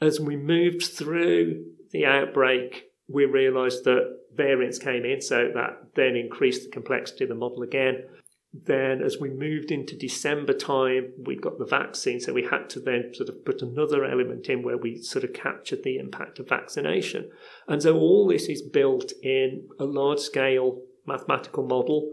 as 0.00 0.20
we 0.20 0.36
moved 0.36 0.84
through 0.84 1.64
the 1.90 2.04
outbreak, 2.04 2.84
we 3.08 3.24
realised 3.24 3.84
that 3.84 4.18
variants 4.34 4.78
came 4.78 5.04
in, 5.04 5.20
so 5.20 5.50
that 5.54 5.94
then 5.94 6.16
increased 6.16 6.64
the 6.64 6.70
complexity 6.70 7.24
of 7.24 7.28
the 7.28 7.34
model 7.34 7.62
again. 7.62 8.04
Then, 8.52 9.02
as 9.02 9.18
we 9.20 9.28
moved 9.28 9.70
into 9.70 9.96
December 9.96 10.54
time, 10.54 11.12
we 11.24 11.36
got 11.36 11.58
the 11.58 11.66
vaccine, 11.66 12.20
so 12.20 12.32
we 12.32 12.44
had 12.44 12.70
to 12.70 12.80
then 12.80 13.12
sort 13.14 13.28
of 13.28 13.44
put 13.44 13.60
another 13.60 14.04
element 14.04 14.48
in 14.48 14.62
where 14.62 14.78
we 14.78 15.02
sort 15.02 15.24
of 15.24 15.32
captured 15.32 15.82
the 15.82 15.98
impact 15.98 16.38
of 16.38 16.48
vaccination. 16.48 17.30
And 17.68 17.82
so, 17.82 17.98
all 17.98 18.26
this 18.26 18.48
is 18.48 18.62
built 18.62 19.12
in 19.22 19.68
a 19.78 19.84
large 19.84 20.20
scale 20.20 20.82
mathematical 21.06 21.66
model 21.66 22.12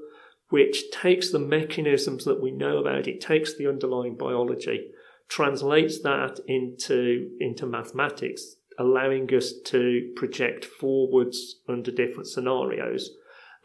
which 0.53 0.91
takes 0.91 1.31
the 1.31 1.39
mechanisms 1.39 2.25
that 2.25 2.39
we 2.39 2.51
know 2.51 2.77
about, 2.77 3.07
it 3.07 3.19
takes 3.19 3.55
the 3.55 3.67
underlying 3.67 4.15
biology, 4.15 4.91
translates 5.29 6.01
that 6.01 6.39
into, 6.47 7.29
into 7.39 7.65
mathematics, 7.65 8.55
allowing 8.77 9.33
us 9.33 9.53
to 9.65 10.11
project 10.15 10.65
forwards 10.65 11.61
under 11.67 11.91
different 11.91 12.27
scenarios. 12.27 13.09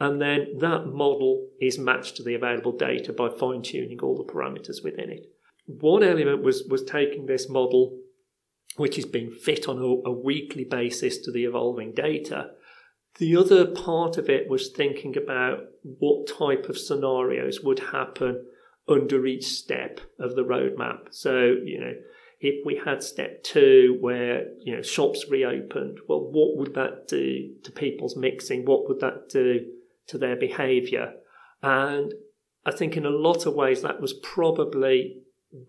And 0.01 0.21
then 0.21 0.59
that 0.61 0.87
model 0.87 1.49
is 1.61 1.79
matched 1.79 2.17
to 2.17 2.23
the 2.23 2.35
available 2.35 2.73
data 2.73 3.13
by 3.13 3.29
fine 3.29 3.63
tuning 3.63 3.99
all 4.01 4.17
the 4.17 4.33
parameters 4.33 4.85
within 4.85 5.11
it. 5.11 5.27
One 5.67 6.03
element 6.03 6.43
was, 6.43 6.65
was 6.69 6.85
taking 6.85 7.27
this 7.27 7.49
model, 7.49 7.99
which 8.77 8.97
is 8.97 9.05
being 9.05 9.31
fit 9.33 9.69
on 9.69 9.79
a, 9.79 10.09
a 10.09 10.13
weekly 10.13 10.65
basis 10.65 11.19
to 11.19 11.33
the 11.33 11.45
evolving 11.45 11.93
data. 11.93 12.51
The 13.19 13.37
other 13.37 13.67
part 13.67 14.17
of 14.17 14.31
it 14.31 14.49
was 14.49 14.71
thinking 14.71 15.17
about 15.17 15.65
what 15.83 16.29
type 16.29 16.69
of 16.69 16.79
scenarios 16.79 17.61
would 17.63 17.81
happen 17.81 18.47
under 18.89 19.27
each 19.27 19.47
step 19.47 20.01
of 20.19 20.35
the 20.35 20.45
roadmap. 20.45 21.09
So, 21.11 21.57
you 21.65 21.81
know, 21.81 21.93
if 22.41 22.65
we 22.65 22.81
had 22.85 23.03
step 23.03 23.43
two 23.43 23.97
where, 24.01 24.47
you 24.61 24.77
know, 24.77 24.83
shops 24.83 25.27
reopened, 25.29 25.99
well, 26.09 26.21
what 26.21 26.57
would 26.57 26.75
that 26.75 27.09
do 27.09 27.55
to 27.65 27.73
people's 27.73 28.17
mixing? 28.17 28.65
What 28.65 28.89
would 28.89 29.01
that 29.01 29.29
do 29.29 29.67
to 30.07 30.19
their 30.19 30.37
behaviour? 30.37 31.15
And 31.63 32.15
I 32.65 32.71
think 32.71 32.97
in 32.97 33.05
a 33.05 33.11
lot 33.11 33.47
of 33.47 33.55
ways 33.55 33.83
that 33.83 34.01
was 34.01 34.13
probably 34.13 35.19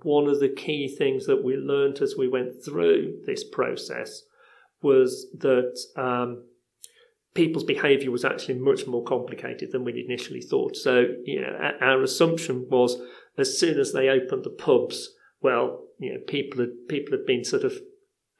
one 0.03 0.27
of 0.27 0.39
the 0.39 0.49
key 0.49 0.87
things 0.87 1.25
that 1.25 1.43
we 1.43 1.55
learned 1.55 1.99
as 1.99 2.15
we 2.17 2.27
went 2.27 2.63
through 2.63 3.19
this 3.25 3.43
process 3.43 4.23
was 4.81 5.27
that 5.37 5.77
um, 5.95 6.43
people's 7.33 7.63
behaviour 7.63 8.11
was 8.11 8.25
actually 8.25 8.55
much 8.55 8.87
more 8.87 9.03
complicated 9.03 9.71
than 9.71 9.83
we'd 9.83 9.95
initially 9.95 10.41
thought. 10.41 10.75
So, 10.75 11.05
you 11.23 11.41
know, 11.41 11.71
our 11.81 12.01
assumption 12.01 12.67
was 12.69 13.01
as 13.37 13.57
soon 13.57 13.79
as 13.79 13.93
they 13.93 14.09
opened 14.09 14.43
the 14.43 14.49
pubs, 14.49 15.15
well, 15.41 15.85
you 15.99 16.13
know, 16.13 16.19
people 16.27 16.59
had 16.59 16.87
people 16.87 17.17
had 17.17 17.25
been 17.25 17.43
sort 17.43 17.63
of 17.63 17.73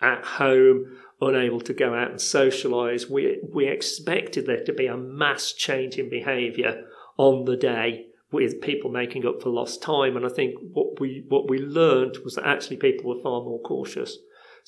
at 0.01 0.23
home, 0.23 0.97
unable 1.21 1.61
to 1.61 1.73
go 1.73 1.93
out 1.93 2.11
and 2.11 2.19
socialise. 2.19 3.09
We 3.09 3.41
we 3.53 3.67
expected 3.67 4.45
there 4.45 4.63
to 4.63 4.73
be 4.73 4.87
a 4.87 4.97
mass 4.97 5.53
change 5.53 5.97
in 5.97 6.09
behaviour 6.09 6.85
on 7.17 7.45
the 7.45 7.57
day 7.57 8.07
with 8.31 8.61
people 8.61 8.91
making 8.91 9.25
up 9.25 9.41
for 9.41 9.49
lost 9.49 9.81
time. 9.81 10.15
And 10.15 10.25
I 10.25 10.29
think 10.29 10.55
what 10.71 10.99
we 10.99 11.25
what 11.27 11.49
we 11.49 11.57
learned 11.57 12.17
was 12.23 12.35
that 12.35 12.47
actually 12.47 12.77
people 12.77 13.09
were 13.09 13.21
far 13.21 13.41
more 13.41 13.61
cautious. 13.61 14.17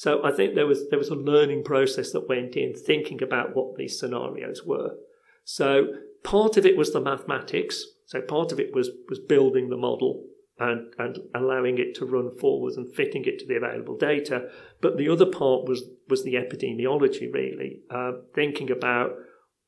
So 0.01 0.19
I 0.23 0.31
think 0.31 0.55
there 0.55 0.65
was 0.65 0.89
there 0.89 0.97
was 0.97 1.09
a 1.09 1.15
learning 1.31 1.63
process 1.63 2.11
that 2.11 2.27
went 2.27 2.55
in 2.55 2.73
thinking 2.73 3.21
about 3.21 3.55
what 3.55 3.75
these 3.75 3.99
scenarios 3.99 4.63
were. 4.65 4.95
So 5.43 5.89
part 6.23 6.57
of 6.57 6.65
it 6.65 6.75
was 6.75 6.91
the 6.91 6.99
mathematics. 6.99 7.85
So 8.07 8.19
part 8.19 8.51
of 8.51 8.59
it 8.59 8.73
was 8.73 8.89
was 9.09 9.19
building 9.19 9.69
the 9.69 9.77
model 9.77 10.25
and, 10.57 10.91
and 10.97 11.19
allowing 11.35 11.77
it 11.77 11.93
to 11.97 12.07
run 12.07 12.35
forwards 12.39 12.77
and 12.77 12.91
fitting 12.95 13.25
it 13.25 13.37
to 13.41 13.45
the 13.45 13.57
available 13.57 13.95
data. 13.95 14.49
But 14.81 14.97
the 14.97 15.07
other 15.07 15.27
part 15.27 15.67
was 15.69 15.83
was 16.09 16.23
the 16.23 16.33
epidemiology, 16.33 17.31
really, 17.31 17.81
uh, 17.91 18.13
thinking 18.33 18.71
about 18.71 19.11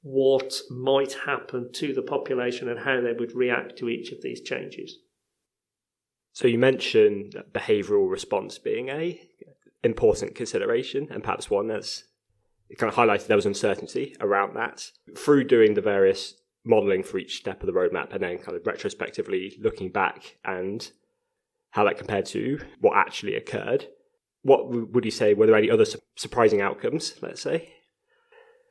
what 0.02 0.62
might 0.72 1.14
happen 1.28 1.72
to 1.74 1.94
the 1.94 2.02
population 2.02 2.70
and 2.70 2.80
how 2.80 3.02
they 3.02 3.14
would 3.14 3.36
react 3.36 3.78
to 3.78 3.88
each 3.88 4.12
of 4.12 4.24
these 4.24 4.42
changes. 4.42 4.98
So 6.32 6.48
you 6.48 6.58
mentioned 6.58 7.36
behavioural 7.52 8.10
response 8.10 8.58
being 8.58 8.90
a 8.90 9.22
important 9.84 10.36
consideration, 10.36 11.08
and 11.12 11.24
perhaps 11.24 11.50
one 11.50 11.68
that's 11.68 12.06
kind 12.78 12.92
of 12.92 12.98
highlighted 12.98 13.28
there 13.28 13.38
was 13.38 13.46
uncertainty 13.46 14.16
around 14.20 14.56
that 14.56 14.90
through 15.16 15.44
doing 15.44 15.74
the 15.74 15.82
various 15.82 16.36
modelling 16.66 17.04
for 17.04 17.18
each 17.18 17.38
step 17.38 17.62
of 17.62 17.68
the 17.68 17.74
roadmap, 17.74 18.14
and 18.14 18.24
then 18.24 18.38
kind 18.38 18.58
of 18.58 18.66
retrospectively 18.66 19.58
looking 19.62 19.92
back 19.92 20.38
and 20.46 20.92
how 21.72 21.84
that 21.84 21.98
compared 21.98 22.26
to 22.26 22.60
what 22.80 22.98
actually 22.98 23.36
occurred. 23.36 23.88
What 24.44 24.70
would 24.70 25.06
you 25.06 25.12
say? 25.12 25.34
Were 25.34 25.46
there 25.46 25.56
any 25.56 25.72
other 25.72 25.86
su- 25.86 26.00
surprising 26.16 26.62
outcomes? 26.62 27.16
Let's 27.22 27.42
say. 27.42 27.74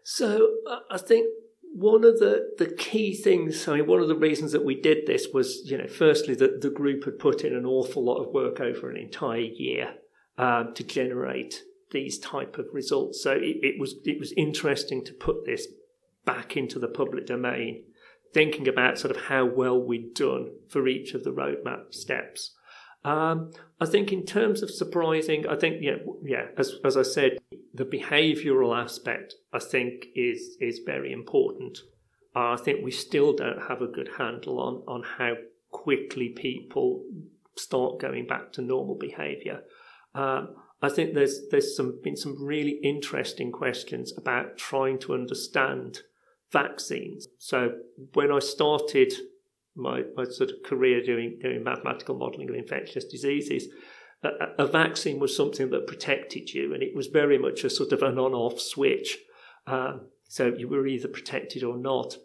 So 0.04 0.48
I 0.90 0.98
think 0.98 1.26
one 1.74 2.04
of 2.04 2.18
the, 2.18 2.50
the 2.58 2.66
key 2.66 3.14
things, 3.14 3.66
I 3.66 3.76
mean, 3.76 3.86
one 3.86 4.00
of 4.00 4.08
the 4.08 4.16
reasons 4.16 4.52
that 4.52 4.64
we 4.64 4.78
did 4.78 5.06
this 5.06 5.28
was, 5.32 5.62
you 5.64 5.78
know, 5.78 5.86
firstly 5.86 6.34
that 6.34 6.60
the 6.60 6.70
group 6.70 7.04
had 7.04 7.18
put 7.18 7.42
in 7.42 7.54
an 7.54 7.64
awful 7.64 8.04
lot 8.04 8.22
of 8.22 8.32
work 8.32 8.60
over 8.60 8.90
an 8.90 8.96
entire 8.96 9.38
year 9.38 9.94
um, 10.38 10.74
to 10.74 10.84
generate 10.84 11.62
these 11.90 12.18
type 12.18 12.58
of 12.58 12.66
results. 12.72 13.22
So 13.22 13.32
it, 13.32 13.58
it 13.62 13.80
was 13.80 13.96
it 14.04 14.18
was 14.18 14.32
interesting 14.32 15.04
to 15.04 15.12
put 15.12 15.44
this 15.46 15.68
back 16.24 16.56
into 16.56 16.78
the 16.78 16.88
public 16.88 17.26
domain, 17.26 17.84
thinking 18.32 18.66
about 18.66 18.98
sort 18.98 19.14
of 19.14 19.24
how 19.24 19.44
well 19.44 19.80
we'd 19.80 20.14
done 20.14 20.52
for 20.68 20.88
each 20.88 21.14
of 21.14 21.24
the 21.24 21.30
roadmap 21.30 21.92
steps. 21.94 22.54
Um, 23.04 23.50
I 23.80 23.86
think 23.86 24.12
in 24.12 24.24
terms 24.24 24.62
of 24.62 24.70
surprising, 24.70 25.46
I 25.46 25.56
think 25.56 25.78
yeah, 25.80 25.96
yeah. 26.22 26.46
As 26.56 26.76
as 26.84 26.96
I 26.96 27.02
said, 27.02 27.38
the 27.74 27.84
behavioural 27.84 28.76
aspect 28.76 29.34
I 29.52 29.58
think 29.58 30.06
is 30.14 30.56
is 30.60 30.80
very 30.84 31.12
important. 31.12 31.78
Uh, 32.34 32.52
I 32.52 32.56
think 32.56 32.82
we 32.82 32.90
still 32.90 33.34
don't 33.34 33.62
have 33.68 33.82
a 33.82 33.86
good 33.86 34.10
handle 34.18 34.58
on 34.60 34.82
on 34.86 35.02
how 35.18 35.34
quickly 35.70 36.28
people 36.28 37.04
start 37.56 37.98
going 37.98 38.26
back 38.26 38.52
to 38.52 38.62
normal 38.62 38.94
behaviour. 38.94 39.62
Um, 40.14 40.56
I 40.80 40.88
think 40.88 41.14
there's 41.14 41.48
there's 41.50 41.76
some 41.76 42.00
been 42.02 42.16
some 42.16 42.44
really 42.44 42.80
interesting 42.82 43.52
questions 43.52 44.12
about 44.16 44.56
trying 44.56 44.98
to 45.00 45.14
understand 45.14 46.02
vaccines. 46.52 47.28
So 47.38 47.78
when 48.12 48.30
I 48.30 48.38
started 48.38 49.12
my, 49.74 50.02
my 50.14 50.24
sort 50.24 50.50
of 50.50 50.62
career 50.64 51.02
doing, 51.02 51.38
doing 51.40 51.64
mathematical 51.64 52.14
modelling 52.14 52.50
of 52.50 52.54
infectious 52.54 53.04
diseases, 53.04 53.68
a, 54.22 54.28
a, 54.58 54.66
vaccine 54.66 55.18
was 55.18 55.34
something 55.34 55.70
that 55.70 55.86
protected 55.86 56.52
you, 56.52 56.74
and 56.74 56.82
it 56.82 56.94
was 56.94 57.06
very 57.06 57.38
much 57.38 57.64
a 57.64 57.70
sort 57.70 57.92
of 57.92 58.02
an 58.02 58.18
on-off 58.18 58.60
switch. 58.60 59.18
Um, 59.66 60.08
so 60.28 60.52
you 60.56 60.68
were 60.68 60.86
either 60.86 61.08
protected 61.08 61.64
or 61.64 61.76
not. 61.76 62.16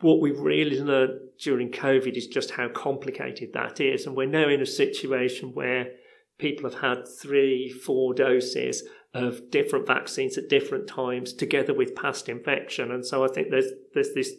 What 0.00 0.20
we've 0.20 0.38
really 0.38 0.78
learned 0.78 1.20
during 1.40 1.70
COVID 1.70 2.16
is 2.16 2.26
just 2.26 2.52
how 2.52 2.68
complicated 2.68 3.54
that 3.54 3.80
is, 3.80 4.06
and 4.06 4.14
we're 4.14 4.26
now 4.26 4.48
in 4.48 4.60
a 4.60 4.66
situation 4.66 5.54
where 5.54 5.92
people 6.38 6.68
have 6.70 6.80
had 6.80 7.08
three, 7.08 7.70
four 7.70 8.14
doses 8.14 8.82
of 9.14 9.50
different 9.50 9.86
vaccines 9.86 10.36
at 10.36 10.48
different 10.48 10.86
times, 10.86 11.32
together 11.32 11.72
with 11.72 11.94
past 11.94 12.28
infection, 12.28 12.90
and 12.90 13.04
so 13.04 13.24
I 13.24 13.28
think 13.28 13.50
there's 13.50 13.72
there's 13.94 14.14
this 14.14 14.32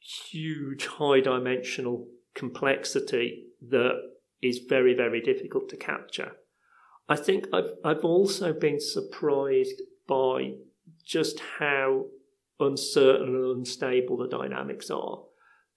huge 0.00 0.86
high 0.86 1.20
dimensional 1.20 2.08
complexity 2.34 3.44
that 3.68 3.94
is 4.42 4.60
very, 4.68 4.94
very 4.94 5.20
difficult 5.20 5.68
to 5.68 5.76
capture. 5.76 6.32
I 7.08 7.16
think 7.16 7.46
I've, 7.52 7.72
I've 7.84 8.04
also 8.04 8.52
been 8.52 8.80
surprised 8.80 9.82
by 10.06 10.52
just 11.04 11.40
how 11.58 12.06
uncertain 12.58 13.34
and 13.34 13.58
unstable 13.58 14.16
the 14.16 14.28
dynamics 14.28 14.90
are. 14.90 15.22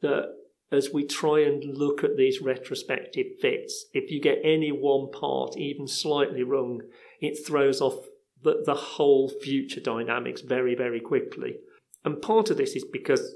That 0.01 0.33
as 0.73 0.91
we 0.91 1.05
try 1.05 1.41
and 1.41 1.63
look 1.77 2.03
at 2.03 2.17
these 2.17 2.41
retrospective 2.41 3.27
fits, 3.39 3.85
if 3.93 4.09
you 4.11 4.19
get 4.19 4.39
any 4.43 4.71
one 4.71 5.11
part 5.11 5.55
even 5.57 5.87
slightly 5.87 6.43
wrong, 6.43 6.81
it 7.21 7.45
throws 7.45 7.79
off 7.79 8.07
the, 8.41 8.63
the 8.65 8.75
whole 8.75 9.29
future 9.29 9.79
dynamics 9.79 10.41
very, 10.41 10.75
very 10.75 10.99
quickly. 10.99 11.55
And 12.03 12.21
part 12.21 12.49
of 12.49 12.57
this 12.57 12.75
is 12.75 12.83
because 12.83 13.35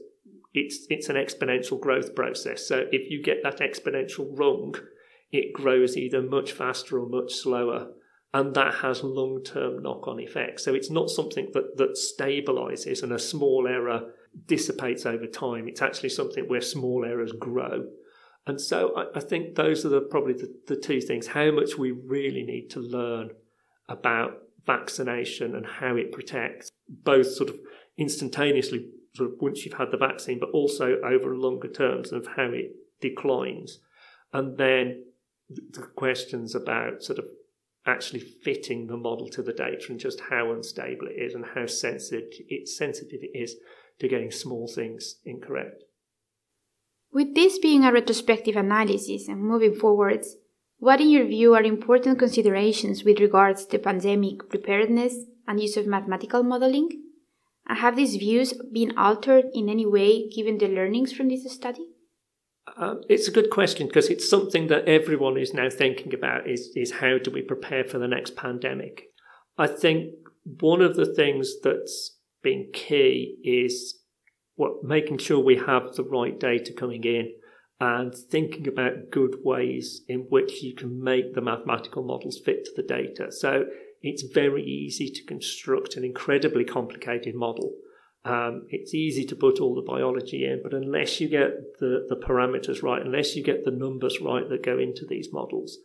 it's 0.54 0.88
it's 0.90 1.10
an 1.10 1.16
exponential 1.16 1.80
growth 1.80 2.16
process. 2.16 2.68
So 2.68 2.86
if 2.92 3.10
you 3.12 3.22
get 3.22 3.44
that 3.44 3.60
exponential 3.60 4.28
wrong, 4.38 4.76
it 5.32 5.54
grows 5.54 5.96
either 5.96 6.22
much 6.22 6.52
faster 6.52 7.00
or 7.00 7.08
much 7.08 7.34
slower. 7.34 7.92
And 8.34 8.54
that 8.56 8.76
has 8.76 9.04
long 9.04 9.44
term 9.44 9.82
knock 9.82 10.08
on 10.08 10.20
effects. 10.20 10.64
So 10.64 10.74
it's 10.74 10.90
not 10.90 11.10
something 11.10 11.50
that, 11.54 11.78
that 11.78 11.98
stabilizes 11.98 13.04
and 13.04 13.14
a 13.14 13.20
small 13.20 13.68
error 13.68 14.14
dissipates 14.46 15.06
over 15.06 15.26
time. 15.26 15.68
It's 15.68 15.82
actually 15.82 16.10
something 16.10 16.48
where 16.48 16.62
small 16.62 17.06
errors 17.06 17.34
grow. 17.34 17.88
And 18.46 18.62
so 18.62 18.94
I, 18.96 19.18
I 19.18 19.20
think 19.20 19.56
those 19.56 19.86
are 19.86 19.90
the, 19.90 20.02
probably 20.02 20.34
the, 20.34 20.54
the 20.68 20.76
two 20.76 21.02
things 21.02 21.28
how 21.28 21.52
much 21.52 21.78
we 21.78 21.92
really 21.92 22.44
need 22.44 22.70
to 22.72 22.80
learn 22.80 23.32
about 23.90 24.44
vaccination 24.66 25.56
and 25.56 25.66
how 25.66 25.96
it 25.96 26.12
protects, 26.12 26.72
both 26.90 27.28
sort 27.28 27.50
of 27.50 27.58
instantaneously 27.98 28.90
sort 29.16 29.32
of 29.32 29.36
once 29.40 29.66
you've 29.66 29.78
had 29.78 29.92
the 29.92 29.98
vaccine, 29.98 30.40
but 30.40 30.50
also 30.52 31.00
over 31.04 31.36
longer 31.36 31.68
terms 31.68 32.12
of 32.12 32.28
how 32.36 32.50
it 32.52 32.72
declines. 33.02 33.80
And 34.34 34.58
then 34.58 35.06
the 35.50 35.82
questions 35.96 36.54
about 36.54 37.02
sort 37.02 37.20
of 37.20 37.26
actually 37.86 38.20
fitting 38.20 38.88
the 38.88 38.98
model 38.98 39.30
to 39.30 39.42
the 39.42 39.54
data 39.54 39.86
and 39.90 40.00
just 40.00 40.20
how 40.30 40.52
unstable 40.52 41.08
it 41.08 41.16
is 41.18 41.34
and 41.34 41.46
how 41.56 41.66
sensitive 41.66 42.28
it, 42.50 42.68
sensitive 42.68 43.20
it 43.22 43.38
is 43.38 43.56
to 44.00 44.08
getting 44.08 44.32
small 44.32 44.68
things 44.68 45.16
incorrect. 45.26 45.84
With 47.12 47.36
this 47.36 47.58
being 47.58 47.84
a 47.84 47.92
retrospective 47.92 48.56
analysis 48.56 49.28
and 49.28 49.42
moving 49.42 49.74
forwards, 49.74 50.36
what 50.80 51.02
in 51.02 51.10
your 51.10 51.26
view 51.26 51.56
are 51.56 51.64
important 51.64 52.20
considerations 52.20 53.04
with 53.04 53.20
regards 53.20 53.66
to 53.68 53.80
pandemic 53.80 54.50
preparedness 54.50 55.16
and 55.48 55.60
use 55.60 55.78
of 55.78 55.88
mathematical 55.88 56.44
modeling? 56.44 56.90
And 57.68 57.80
Have 57.80 57.96
these 57.96 58.16
views 58.16 58.54
been 58.72 58.98
altered 58.98 59.46
in 59.54 59.70
any 59.70 59.86
way 59.86 60.30
given 60.30 60.58
the 60.58 60.68
learnings 60.68 61.12
from 61.12 61.30
this 61.30 61.52
study? 61.52 61.88
Um, 62.76 63.02
it's 63.10 63.28
a 63.28 63.32
good 63.32 63.50
question 63.50 63.88
because 63.88 64.10
it's 64.10 64.30
something 64.30 64.68
that 64.68 64.88
everyone 64.88 65.38
is 65.38 65.54
now 65.54 65.70
thinking 65.70 66.14
about 66.14 66.50
is, 66.50 66.72
is 66.76 66.92
how 66.92 67.18
do 67.18 67.32
we 67.32 67.42
prepare 67.42 67.86
for 67.86 67.98
the 67.98 68.08
next 68.08 68.36
pandemic? 68.36 69.06
I 69.58 69.68
think 69.68 70.14
one 70.44 70.82
of 70.82 70.96
the 70.96 71.06
things 71.06 71.56
that's 71.64 72.17
been 72.48 72.70
key 72.72 73.38
is 73.44 74.00
what 74.56 74.82
making 74.82 75.18
sure 75.18 75.40
we 75.40 75.58
have 75.58 75.94
the 75.96 76.04
right 76.04 76.40
data 76.40 76.72
coming 76.72 77.04
in 77.04 77.34
and 77.80 78.16
thinking 78.16 78.68
about 78.68 79.12
good 79.12 79.36
ways 79.44 80.02
in 80.08 80.20
which 80.30 80.64
you 80.64 80.74
can 80.74 81.04
make 81.04 81.36
the 81.36 81.42
mathematical 81.42 82.04
models 82.04 82.40
fit 82.44 82.64
to 82.64 82.72
the 82.76 82.88
data. 82.88 83.32
So 83.32 83.66
it's 84.02 84.24
very 84.24 84.64
easy 84.64 85.10
to 85.10 85.26
construct 85.26 85.98
an 85.98 86.06
incredibly 86.06 86.64
complicated 86.64 87.36
model. 87.36 87.74
Um, 88.24 88.66
it's 88.70 88.94
easy 88.94 89.26
to 89.26 89.36
put 89.36 89.60
all 89.60 89.76
the 89.76 89.82
biology 89.82 90.46
in, 90.46 90.62
but 90.64 90.74
unless 90.74 91.20
you 91.20 91.28
get 91.28 91.80
the, 91.80 92.06
the 92.08 92.16
parameters 92.16 92.82
right, 92.82 93.06
unless 93.06 93.36
you 93.36 93.44
get 93.44 93.66
the 93.66 93.72
numbers 93.72 94.20
right 94.22 94.48
that 94.50 94.64
go 94.64 94.80
into 94.80 95.06
these 95.06 95.30
models, 95.34 95.78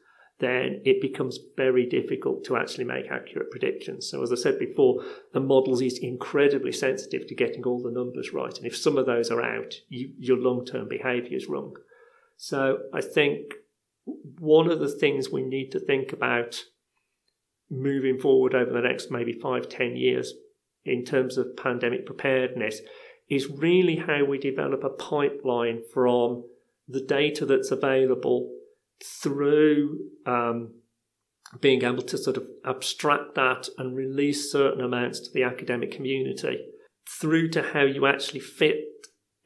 then 0.43 0.83
it 0.85 1.01
becomes 1.01 1.39
very 1.57 1.87
difficult 1.87 2.43
to 2.45 2.57
actually 2.57 2.83
make 2.83 3.07
accurate 3.09 3.51
predictions. 3.53 4.11
So, 4.11 4.23
as 4.23 4.33
I 4.33 4.35
said 4.35 4.59
before, 4.59 5.05
the 5.33 5.41
models 5.41 5.81
is 5.81 5.99
incredibly 5.99 6.73
sensitive 6.73 7.29
to 7.29 7.35
getting 7.37 7.63
all 7.63 7.81
the 7.81 7.93
numbers 7.93 8.33
right. 8.33 8.57
And 8.59 8.67
if 8.67 8.77
some 8.77 8.99
of 8.99 9.07
those 9.07 9.31
are 9.31 9.41
out, 9.41 9.75
you, 9.89 10.13
your 10.19 10.37
long 10.37 10.67
term 10.67 10.89
behavior 10.89 11.37
is 11.37 11.47
wrong. 11.47 11.77
So, 12.37 12.81
I 12.93 13.01
think 13.01 13.55
one 14.41 14.69
of 14.69 14.81
the 14.81 14.89
things 14.89 15.31
we 15.31 15.45
need 15.45 15.71
to 15.71 15.79
think 15.79 16.13
about 16.13 16.65
moving 17.71 18.19
forward 18.19 18.53
over 18.53 18.73
the 18.73 18.81
next 18.81 19.13
maybe 19.13 19.33
five, 19.33 19.69
ten 19.69 19.97
years 19.97 20.35
in 20.85 21.05
terms 21.05 21.39
of 21.39 21.57
pandemic 21.57 22.05
preparedness 22.05 22.81
is 23.31 23.49
really 23.49 23.95
how 23.95 24.25
we 24.25 24.39
develop 24.39 24.83
a 24.83 24.91
pipeline 24.91 25.83
from 25.95 26.43
the 26.89 27.01
data 27.01 27.47
that's 27.47 27.71
available 27.71 28.51
through 29.05 29.99
um, 30.27 30.75
being 31.61 31.85
able 31.85 32.03
to 32.03 32.17
sort 32.17 32.37
of 32.37 32.47
abstract 32.65 33.35
that 33.35 33.69
and 33.79 33.97
release 33.97 34.51
certain 34.51 34.83
amounts 34.83 35.21
to 35.21 35.31
the 35.33 35.43
academic 35.43 35.91
community 35.91 36.59
through 37.21 37.49
to 37.51 37.63
how 37.63 37.83
you 37.83 38.07
actually 38.07 38.41
fit 38.41 38.77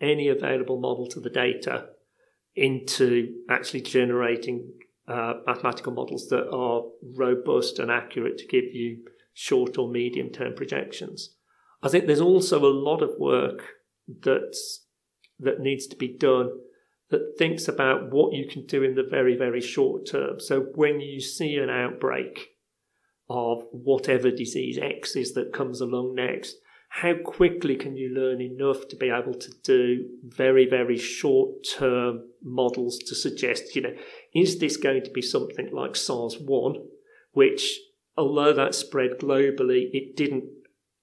any 0.00 0.28
available 0.28 0.78
model 0.78 1.06
to 1.08 1.20
the 1.20 1.30
data 1.30 1.86
into 2.54 3.34
actually 3.50 3.80
generating 3.80 4.72
uh, 5.08 5.34
mathematical 5.46 5.92
models 5.92 6.28
that 6.28 6.48
are 6.50 6.82
robust 7.16 7.78
and 7.78 7.90
accurate 7.90 8.38
to 8.38 8.46
give 8.46 8.64
you 8.72 8.98
short 9.34 9.78
or 9.78 9.88
medium 9.88 10.30
term 10.30 10.54
projections. 10.54 11.34
I 11.82 11.88
think 11.88 12.06
there's 12.06 12.20
also 12.20 12.64
a 12.64 12.72
lot 12.72 13.02
of 13.02 13.10
work 13.18 13.62
that's, 14.22 14.86
that 15.38 15.60
needs 15.60 15.86
to 15.88 15.96
be 15.96 16.16
done 16.16 16.50
that 17.10 17.34
thinks 17.38 17.68
about 17.68 18.10
what 18.10 18.32
you 18.32 18.48
can 18.48 18.66
do 18.66 18.82
in 18.82 18.94
the 18.94 19.06
very, 19.08 19.36
very 19.36 19.60
short 19.60 20.06
term. 20.06 20.40
So 20.40 20.66
when 20.75 21.00
you 21.00 21.20
see 21.20 21.56
an 21.56 21.70
outbreak 21.70 22.56
of 23.28 23.64
whatever 23.70 24.30
disease 24.30 24.78
X 24.80 25.16
is 25.16 25.34
that 25.34 25.52
comes 25.52 25.80
along 25.80 26.14
next, 26.14 26.56
how 26.88 27.14
quickly 27.14 27.76
can 27.76 27.96
you 27.96 28.08
learn 28.08 28.40
enough 28.40 28.88
to 28.88 28.96
be 28.96 29.10
able 29.10 29.34
to 29.34 29.50
do 29.62 30.08
very, 30.25 30.68
very 30.68 30.96
short 30.96 31.64
term 31.78 32.22
models 32.42 32.98
to 32.98 33.14
suggest, 33.14 33.76
you 33.76 33.82
know, 33.82 33.94
is 34.34 34.58
this 34.58 34.76
going 34.76 35.02
to 35.04 35.10
be 35.10 35.22
something 35.22 35.70
like 35.72 35.94
SARS 35.94 36.38
1, 36.38 36.76
which, 37.32 37.78
although 38.16 38.52
that 38.52 38.75
spread 38.75 39.18
globally, 39.20 39.90
it 39.92 40.16
didn't 40.16 40.44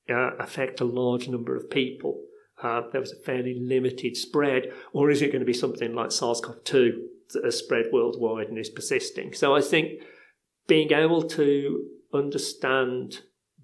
uh, 0.09 0.31
affect 0.39 0.81
a 0.81 0.85
large 0.85 1.27
number 1.27 1.55
of 1.55 1.69
people? 1.69 2.23
Uh, 2.63 2.81
there 2.91 3.01
was 3.01 3.11
a 3.11 3.23
fairly 3.23 3.59
limited 3.59 4.15
spread, 4.15 4.71
or 4.93 5.09
is 5.09 5.21
it 5.21 5.31
going 5.31 5.41
to 5.41 5.45
be 5.45 5.53
something 5.53 5.93
like 5.93 6.11
SARS-CoV-2 6.11 6.91
that 7.33 7.43
has 7.43 7.57
spread 7.57 7.87
worldwide 7.91 8.47
and 8.47 8.57
is 8.57 8.69
persisting? 8.69 9.33
So 9.33 9.55
I 9.55 9.61
think 9.61 10.01
being 10.67 10.91
able 10.93 11.23
to 11.23 11.85
understand 12.13 13.19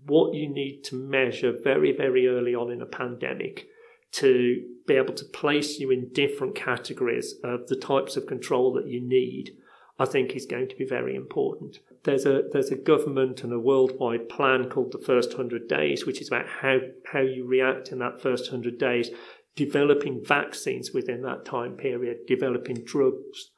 what 0.05 0.33
you 0.33 0.49
need 0.49 0.83
to 0.85 0.95
measure 0.95 1.53
very, 1.63 1.95
very 1.95 2.27
early 2.27 2.55
on 2.55 2.71
in 2.71 2.81
a 2.81 2.85
pandemic 2.85 3.67
to 4.11 4.63
be 4.87 4.95
able 4.95 5.13
to 5.13 5.25
place 5.25 5.79
you 5.79 5.91
in 5.91 6.11
different 6.13 6.55
categories 6.55 7.35
of 7.43 7.67
the 7.67 7.75
types 7.75 8.17
of 8.17 8.25
control 8.25 8.73
that 8.73 8.87
you 8.87 8.99
need, 9.01 9.51
I 9.99 10.05
think 10.05 10.31
is 10.31 10.45
going 10.45 10.67
to 10.69 10.75
be 10.75 10.85
very 10.85 11.15
important 11.15 11.79
there's 12.03 12.25
a 12.25 12.43
there's 12.51 12.71
a 12.71 12.75
government 12.75 13.43
and 13.43 13.51
a 13.51 13.59
worldwide 13.59 14.29
plan 14.29 14.69
called 14.69 14.91
the 14.91 15.05
first 15.05 15.29
100 15.29 15.67
days 15.67 16.05
which 16.05 16.21
is 16.21 16.27
about 16.27 16.47
how 16.47 16.77
how 17.11 17.19
you 17.19 17.45
react 17.45 17.91
in 17.91 17.99
that 17.99 18.21
first 18.21 18.51
100 18.51 18.77
days 18.77 19.09
developing 19.55 20.23
vaccines 20.23 20.91
within 20.93 21.21
that 21.23 21.45
time 21.45 21.73
period 21.73 22.17
developing 22.27 22.83
drugs. 22.85 23.51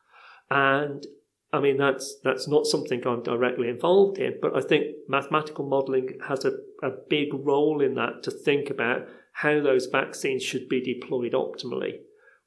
And 0.50 1.06
I 1.54 1.60
mean 1.60 1.78
that's 1.78 2.18
that's 2.24 2.48
not 2.48 2.66
something 2.66 3.06
I'm 3.06 3.24
directly 3.24 3.70
involved 3.70 4.18
in 4.18 4.40
but 4.42 4.56
I 4.56 4.62
think 4.62 4.96
mathematical 5.08 5.68
modeling 5.68 6.18
has 6.28 6.46
a, 6.46 6.54
a 6.82 6.92
big 7.10 7.30
role 7.34 7.82
in 7.82 7.96
that 7.96 8.24
to 8.24 8.32
think 8.32 8.70
about 8.70 9.08
how 9.34 9.62
those 9.62 9.86
vaccines 9.86 10.44
should 10.44 10.68
be 10.68 10.82
deployed 10.82 11.34
optimally 11.34 12.00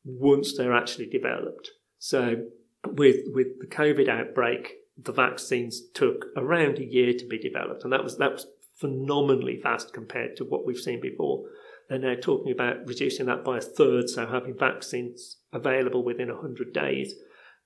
once 0.05 0.57
they're 0.57 0.75
actually 0.75 1.07
developed. 1.07 1.71
So 1.99 2.47
with 2.87 3.17
with 3.33 3.61
the 3.61 3.67
covid 3.67 4.09
outbreak 4.09 4.84
the 4.97 5.13
vaccines 5.13 5.83
took 5.93 6.27
around 6.37 6.79
a 6.79 6.85
year 6.85 7.13
to 7.13 7.27
be 7.27 7.39
developed, 7.39 7.85
and 7.85 7.93
that 7.93 8.05
was 8.05 8.19
that 8.19 8.33
was 8.33 8.47
phenomenally 8.75 9.61
fast 9.61 9.93
compared 9.93 10.37
to 10.37 10.45
what 10.45 10.67
we've 10.67 10.79
seen 10.79 11.01
before. 11.01 11.45
They're 11.89 11.99
now 11.99 12.15
talking 12.21 12.53
about 12.53 12.87
reducing 12.87 13.27
that 13.27 13.45
by 13.45 13.59
a 13.59 13.63
third, 13.63 14.09
so 14.09 14.27
having 14.27 14.57
vaccines 14.59 15.37
available 15.53 16.03
within 16.03 16.29
100 16.29 16.73
days. 16.73 17.15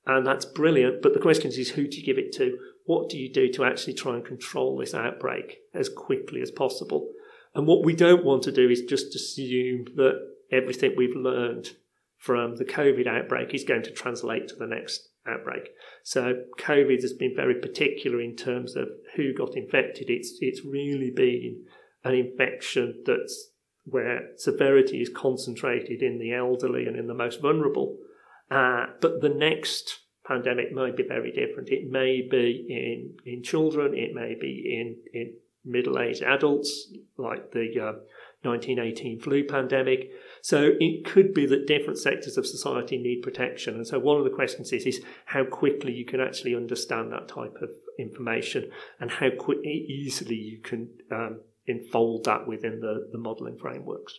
And 0.06 0.26
that's 0.26 0.44
brilliant. 0.44 1.02
But 1.02 1.14
the 1.14 1.20
question 1.20 1.50
is, 1.50 1.70
who 1.70 1.86
do 1.86 1.98
you 1.98 2.04
give 2.04 2.18
it 2.18 2.32
to? 2.32 2.58
What 2.84 3.10
do 3.10 3.18
you 3.18 3.32
do 3.32 3.52
to 3.52 3.64
actually 3.64 3.94
try 3.94 4.14
and 4.14 4.24
control 4.24 4.76
this 4.76 4.94
outbreak 4.94 5.58
as 5.74 5.88
quickly 5.88 6.40
as 6.40 6.50
possible? 6.50 7.10
And 7.54 7.66
what 7.66 7.84
we 7.84 7.94
don't 7.94 8.24
want 8.24 8.42
to 8.44 8.52
do 8.52 8.68
is 8.68 8.82
just 8.82 9.14
assume 9.14 9.86
that 9.96 10.18
everything 10.50 10.94
we've 10.96 11.14
learned 11.14 11.70
from 12.16 12.56
the 12.56 12.64
COVID 12.64 13.06
outbreak 13.06 13.54
is 13.54 13.64
going 13.64 13.82
to 13.82 13.90
translate 13.90 14.48
to 14.48 14.56
the 14.56 14.66
next 14.66 15.08
outbreak. 15.28 15.70
So 16.02 16.44
COVID 16.58 17.02
has 17.02 17.12
been 17.12 17.34
very 17.34 17.54
particular 17.54 18.20
in 18.20 18.36
terms 18.36 18.76
of 18.76 18.88
who 19.16 19.34
got 19.34 19.56
infected. 19.56 20.08
It's 20.08 20.36
it's 20.40 20.64
really 20.64 21.10
been 21.10 21.64
an 22.04 22.14
infection 22.14 23.02
that's 23.04 23.50
where 23.84 24.30
severity 24.36 25.00
is 25.00 25.10
concentrated 25.14 26.02
in 26.02 26.18
the 26.18 26.32
elderly 26.32 26.86
and 26.86 26.96
in 26.96 27.06
the 27.06 27.14
most 27.14 27.40
vulnerable. 27.40 27.96
Uh, 28.50 28.86
but 29.00 29.20
the 29.20 29.28
next 29.28 30.00
pandemic 30.26 30.72
may 30.72 30.90
be 30.90 31.02
very 31.02 31.32
different. 31.32 31.70
It 31.70 31.90
may 31.90 32.26
be 32.28 32.66
in 32.68 33.16
in 33.30 33.42
children. 33.42 33.94
It 33.94 34.14
may 34.14 34.36
be 34.38 34.78
in 34.78 34.96
in 35.12 35.34
middle 35.64 35.98
aged 35.98 36.22
adults, 36.22 36.92
like 37.16 37.52
the 37.52 37.68
uh, 37.80 37.92
1918 38.42 39.20
flu 39.20 39.44
pandemic. 39.44 40.10
So 40.42 40.72
it 40.78 41.04
could 41.04 41.34
be 41.34 41.46
that 41.46 41.66
different 41.66 41.98
sectors 41.98 42.36
of 42.36 42.46
society 42.46 42.98
need 42.98 43.22
protection. 43.22 43.74
And 43.74 43.86
so 43.86 43.98
one 43.98 44.18
of 44.18 44.24
the 44.24 44.30
questions 44.30 44.72
is, 44.72 44.86
is 44.86 45.00
how 45.26 45.44
quickly 45.44 45.92
you 45.92 46.04
can 46.04 46.20
actually 46.20 46.54
understand 46.54 47.12
that 47.12 47.28
type 47.28 47.56
of 47.60 47.70
information 47.98 48.70
and 49.00 49.10
how 49.10 49.30
quick, 49.38 49.58
easily 49.64 50.36
you 50.36 50.60
can 50.60 50.88
um, 51.10 51.40
enfold 51.66 52.24
that 52.24 52.46
within 52.46 52.80
the, 52.80 53.08
the 53.12 53.18
modelling 53.18 53.58
frameworks. 53.58 54.14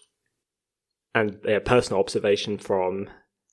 And 1.15 1.43
a 1.45 1.59
personal 1.59 1.99
observation 1.99 2.57
from 2.57 3.09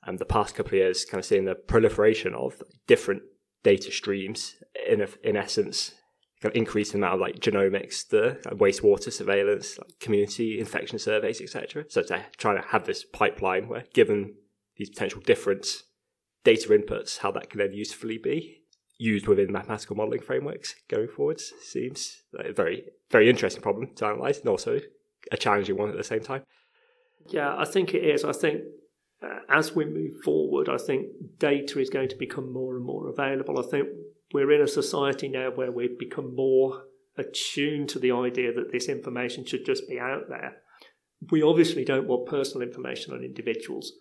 um, 0.07 0.19
the 0.19 0.25
past 0.25 0.55
couple 0.55 0.71
of 0.71 0.75
years, 0.75 1.05
kind 1.05 1.19
of 1.19 1.25
seeing 1.25 1.47
the 1.47 1.55
proliferation 1.55 2.35
of 2.35 2.63
different 2.87 3.23
data 3.63 3.91
streams 3.91 4.57
in, 4.89 5.01
a, 5.01 5.09
in 5.25 5.37
essence 5.37 5.95
kind 6.43 6.53
of 6.53 6.57
increase 6.57 6.93
the 6.93 6.99
amount 6.99 7.15
of 7.15 7.21
like 7.21 7.41
genomics, 7.41 8.09
the 8.09 8.39
wastewater 8.55 9.13
surveillance, 9.13 9.79
like 9.79 9.99
community 10.01 10.59
infection 10.59 10.99
surveys, 10.99 11.41
etc. 11.41 11.85
So 11.89 12.03
to 12.03 12.25
try 12.37 12.55
to 12.55 12.69
have 12.69 12.87
this 12.87 13.05
pipeline 13.05 13.69
where, 13.69 13.85
given 13.95 14.35
these 14.77 14.91
potential 14.91 15.21
different 15.21 15.67
data 16.45 16.69
inputs, 16.69 17.19
how 17.19 17.31
that 17.33 17.51
can 17.51 17.59
then 17.59 17.73
usefully 17.73 18.19
be 18.19 18.63
used 18.99 19.27
within 19.27 19.53
mathematical 19.53 19.97
modeling 19.97 20.23
frameworks 20.23 20.75
going 20.89 21.09
forwards 21.09 21.53
seems 21.63 22.23
like 22.33 22.47
a 22.47 22.53
very, 22.53 22.85
very 23.11 23.29
interesting 23.29 23.63
problem 23.63 23.95
to 23.95 24.07
analyze 24.07 24.39
and 24.39 24.49
also 24.49 24.81
a 25.31 25.37
challenging 25.37 25.77
one 25.77 25.91
at 25.91 25.97
the 25.97 26.05
same 26.05 26.21
time. 26.21 26.43
Yeah, 27.29 27.55
I 27.57 27.65
think 27.65 27.95
it 27.95 28.05
is. 28.05 28.25
I 28.25 28.33
think 28.33 28.63
uh, 29.23 29.41
as 29.49 29.75
we 29.75 29.85
move 29.85 30.23
forward, 30.25 30.69
I 30.69 30.79
think 30.79 31.07
data 31.39 31.81
is 31.81 31.91
going 31.91 32.09
to 32.11 32.17
become 32.17 32.53
more 32.53 32.77
and 32.77 32.85
more 32.85 33.09
available. 33.09 33.59
I 33.59 33.69
think 33.69 33.89
we're 34.37 34.53
in 34.53 34.61
a 34.61 34.69
society 34.69 35.29
now 35.29 35.51
where 35.51 35.73
we've 35.73 35.99
become 35.99 36.37
more 36.37 36.85
attuned 37.17 37.89
to 37.89 37.99
the 37.99 38.13
idea 38.13 38.53
that 38.53 38.71
this 38.71 38.87
information 38.87 39.47
should 39.47 39.65
just 39.65 39.89
be 39.89 39.99
out 39.99 40.29
there. 40.29 40.59
We 41.31 41.41
obviously 41.41 41.87
don't 41.87 42.07
want 42.07 42.29
personal 42.29 42.67
information 42.67 43.15
on 43.15 43.25
individuals, 43.25 43.93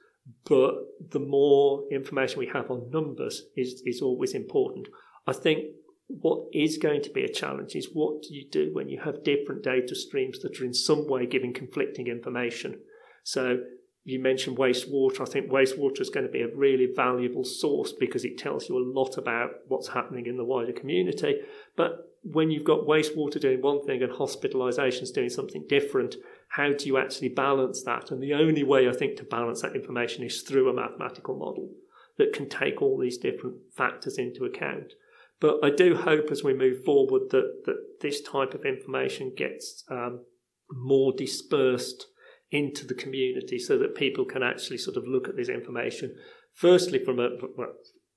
but 0.43 0.73
the 1.09 1.21
more 1.21 1.85
information 1.89 2.39
we 2.39 2.51
have 2.53 2.69
on 2.69 2.89
numbers 2.91 3.43
is, 3.55 3.81
is 3.85 4.01
always 4.01 4.33
important. 4.33 4.89
I 5.25 5.31
think 5.31 5.67
what 6.07 6.49
is 6.51 6.77
going 6.77 7.01
to 7.03 7.11
be 7.11 7.23
a 7.23 7.31
challenge 7.31 7.73
is 7.73 7.87
what 7.93 8.23
do 8.23 8.35
you 8.35 8.45
do 8.51 8.71
when 8.73 8.89
you 8.89 8.99
have 9.05 9.23
different 9.23 9.63
data 9.63 9.95
streams 9.95 10.39
that 10.39 10.59
are 10.59 10.65
in 10.65 10.73
some 10.73 11.07
way 11.07 11.25
giving 11.25 11.53
conflicting 11.53 12.07
information? 12.07 12.81
So 13.23 13.59
you 14.07 14.21
mentioned 14.21 14.57
wastewater. 14.57 15.21
I 15.21 15.25
think 15.25 15.49
wastewater 15.49 15.99
is 15.99 16.11
going 16.11 16.27
to 16.27 16.31
be 16.31 16.43
a 16.43 16.55
really 16.55 16.87
valuable 16.95 17.43
source 17.43 17.91
because 17.91 18.23
it 18.23 18.37
tells 18.37 18.69
you 18.69 18.77
a 18.77 18.91
lot 18.93 19.17
about 19.17 19.49
what's 19.67 19.87
happening 19.89 20.27
in 20.27 20.37
the 20.37 20.45
wider 20.45 20.71
community. 20.71 21.39
But 21.75 22.15
when 22.21 22.51
you've 22.51 22.63
got 22.63 22.81
wastewater 22.81 23.41
doing 23.41 23.63
one 23.63 23.83
thing 23.83 24.03
and 24.03 24.13
hospitalizations 24.13 25.11
doing 25.11 25.29
something 25.29 25.65
different, 25.67 26.15
how 26.49 26.71
do 26.71 26.85
you 26.85 26.99
actually 26.99 27.29
balance 27.29 27.81
that? 27.83 28.11
And 28.11 28.21
the 28.21 28.35
only 28.35 28.61
way 28.61 28.87
I 28.87 28.93
think 28.93 29.17
to 29.17 29.23
balance 29.23 29.63
that 29.63 29.75
information 29.75 30.23
is 30.23 30.43
through 30.43 30.69
a 30.69 30.73
mathematical 30.73 31.35
model 31.35 31.71
that 32.19 32.31
can 32.31 32.47
take 32.47 32.83
all 32.83 32.99
these 32.99 33.17
different 33.17 33.55
factors 33.75 34.19
into 34.19 34.45
account. 34.45 34.93
But 35.39 35.57
I 35.63 35.71
do 35.71 35.95
hope 35.95 36.29
as 36.29 36.43
we 36.43 36.53
move 36.53 36.85
forward 36.85 37.31
that, 37.31 37.63
that 37.65 37.77
this 38.01 38.21
type 38.21 38.53
of 38.53 38.65
information 38.65 39.33
gets 39.35 39.83
um, 39.89 40.25
more 40.71 41.11
dispersed 41.11 42.05
into 42.51 42.85
the 42.85 42.93
community 42.93 43.59
so 43.59 43.77
that 43.77 43.95
people 43.95 44.25
can 44.25 44.43
actually 44.43 44.77
sort 44.77 44.97
of 44.97 45.07
look 45.07 45.27
at 45.27 45.35
this 45.35 45.49
information, 45.49 46.15
firstly 46.53 47.03
from 47.03 47.19
a 47.19 47.29
well, 47.57 47.73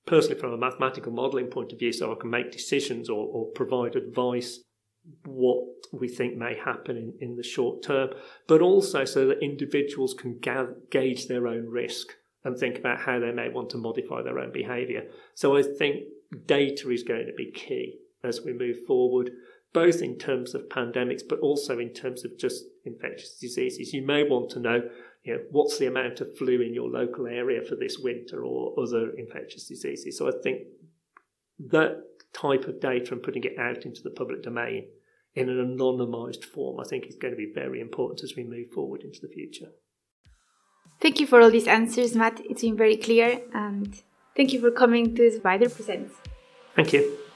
personally 0.06 0.38
from 0.38 0.52
a 0.52 0.58
mathematical 0.58 1.12
modelling 1.12 1.48
point 1.48 1.72
of 1.72 1.78
view, 1.78 1.92
so 1.92 2.12
I 2.12 2.16
can 2.20 2.30
make 2.30 2.50
decisions 2.50 3.08
or, 3.08 3.26
or 3.26 3.46
provide 3.52 3.94
advice 3.94 4.60
what 5.24 5.64
we 5.92 6.08
think 6.08 6.36
may 6.36 6.56
happen 6.56 6.96
in, 6.96 7.14
in 7.20 7.36
the 7.36 7.42
short 7.42 7.82
term, 7.82 8.10
but 8.46 8.60
also 8.60 9.04
so 9.04 9.26
that 9.26 9.42
individuals 9.42 10.14
can 10.14 10.38
ga- 10.40 10.74
gauge 10.90 11.28
their 11.28 11.46
own 11.46 11.66
risk 11.66 12.08
and 12.44 12.56
think 12.56 12.78
about 12.78 13.00
how 13.00 13.18
they 13.18 13.32
may 13.32 13.48
want 13.48 13.70
to 13.70 13.78
modify 13.78 14.22
their 14.22 14.38
own 14.38 14.52
behaviour. 14.52 15.04
So 15.34 15.56
I 15.56 15.62
think 15.62 16.04
data 16.46 16.90
is 16.90 17.02
going 17.02 17.26
to 17.26 17.32
be 17.32 17.50
key 17.50 17.98
as 18.22 18.42
we 18.42 18.52
move 18.52 18.84
forward, 18.86 19.30
both 19.78 20.02
in 20.02 20.18
terms 20.18 20.54
of 20.54 20.62
pandemics, 20.68 21.22
but 21.28 21.38
also 21.38 21.78
in 21.78 21.90
terms 21.90 22.24
of 22.24 22.36
just 22.36 22.64
infectious 22.84 23.38
diseases. 23.38 23.92
You 23.92 24.04
may 24.04 24.24
want 24.24 24.50
to 24.50 24.60
know, 24.60 24.82
you 25.22 25.34
know, 25.34 25.40
what's 25.52 25.78
the 25.78 25.86
amount 25.86 26.20
of 26.20 26.36
flu 26.36 26.60
in 26.60 26.74
your 26.74 26.88
local 26.88 27.28
area 27.28 27.62
for 27.62 27.76
this 27.76 27.96
winter 27.98 28.44
or 28.44 28.74
other 28.82 29.10
infectious 29.16 29.68
diseases. 29.68 30.18
So 30.18 30.26
I 30.26 30.32
think 30.42 30.62
that 31.70 32.02
type 32.32 32.64
of 32.64 32.80
data 32.80 33.12
and 33.12 33.22
putting 33.22 33.44
it 33.44 33.56
out 33.58 33.84
into 33.84 34.02
the 34.02 34.10
public 34.10 34.42
domain 34.42 34.88
in 35.34 35.48
an 35.48 35.76
anonymised 35.76 36.44
form, 36.44 36.80
I 36.80 36.88
think 36.88 37.06
is 37.06 37.14
going 37.14 37.34
to 37.34 37.38
be 37.38 37.52
very 37.54 37.80
important 37.80 38.24
as 38.24 38.34
we 38.36 38.42
move 38.42 38.70
forward 38.74 39.02
into 39.02 39.20
the 39.22 39.28
future. 39.28 39.68
Thank 41.00 41.20
you 41.20 41.26
for 41.28 41.40
all 41.40 41.50
these 41.50 41.68
answers, 41.68 42.16
Matt. 42.16 42.40
It's 42.50 42.62
been 42.62 42.76
very 42.76 42.96
clear, 42.96 43.40
and 43.54 44.02
thank 44.36 44.52
you 44.52 44.60
for 44.60 44.72
coming 44.72 45.14
to 45.14 45.22
SBIDER 45.30 45.72
Presents. 45.72 46.14
Thank 46.74 46.92
you. 46.92 47.27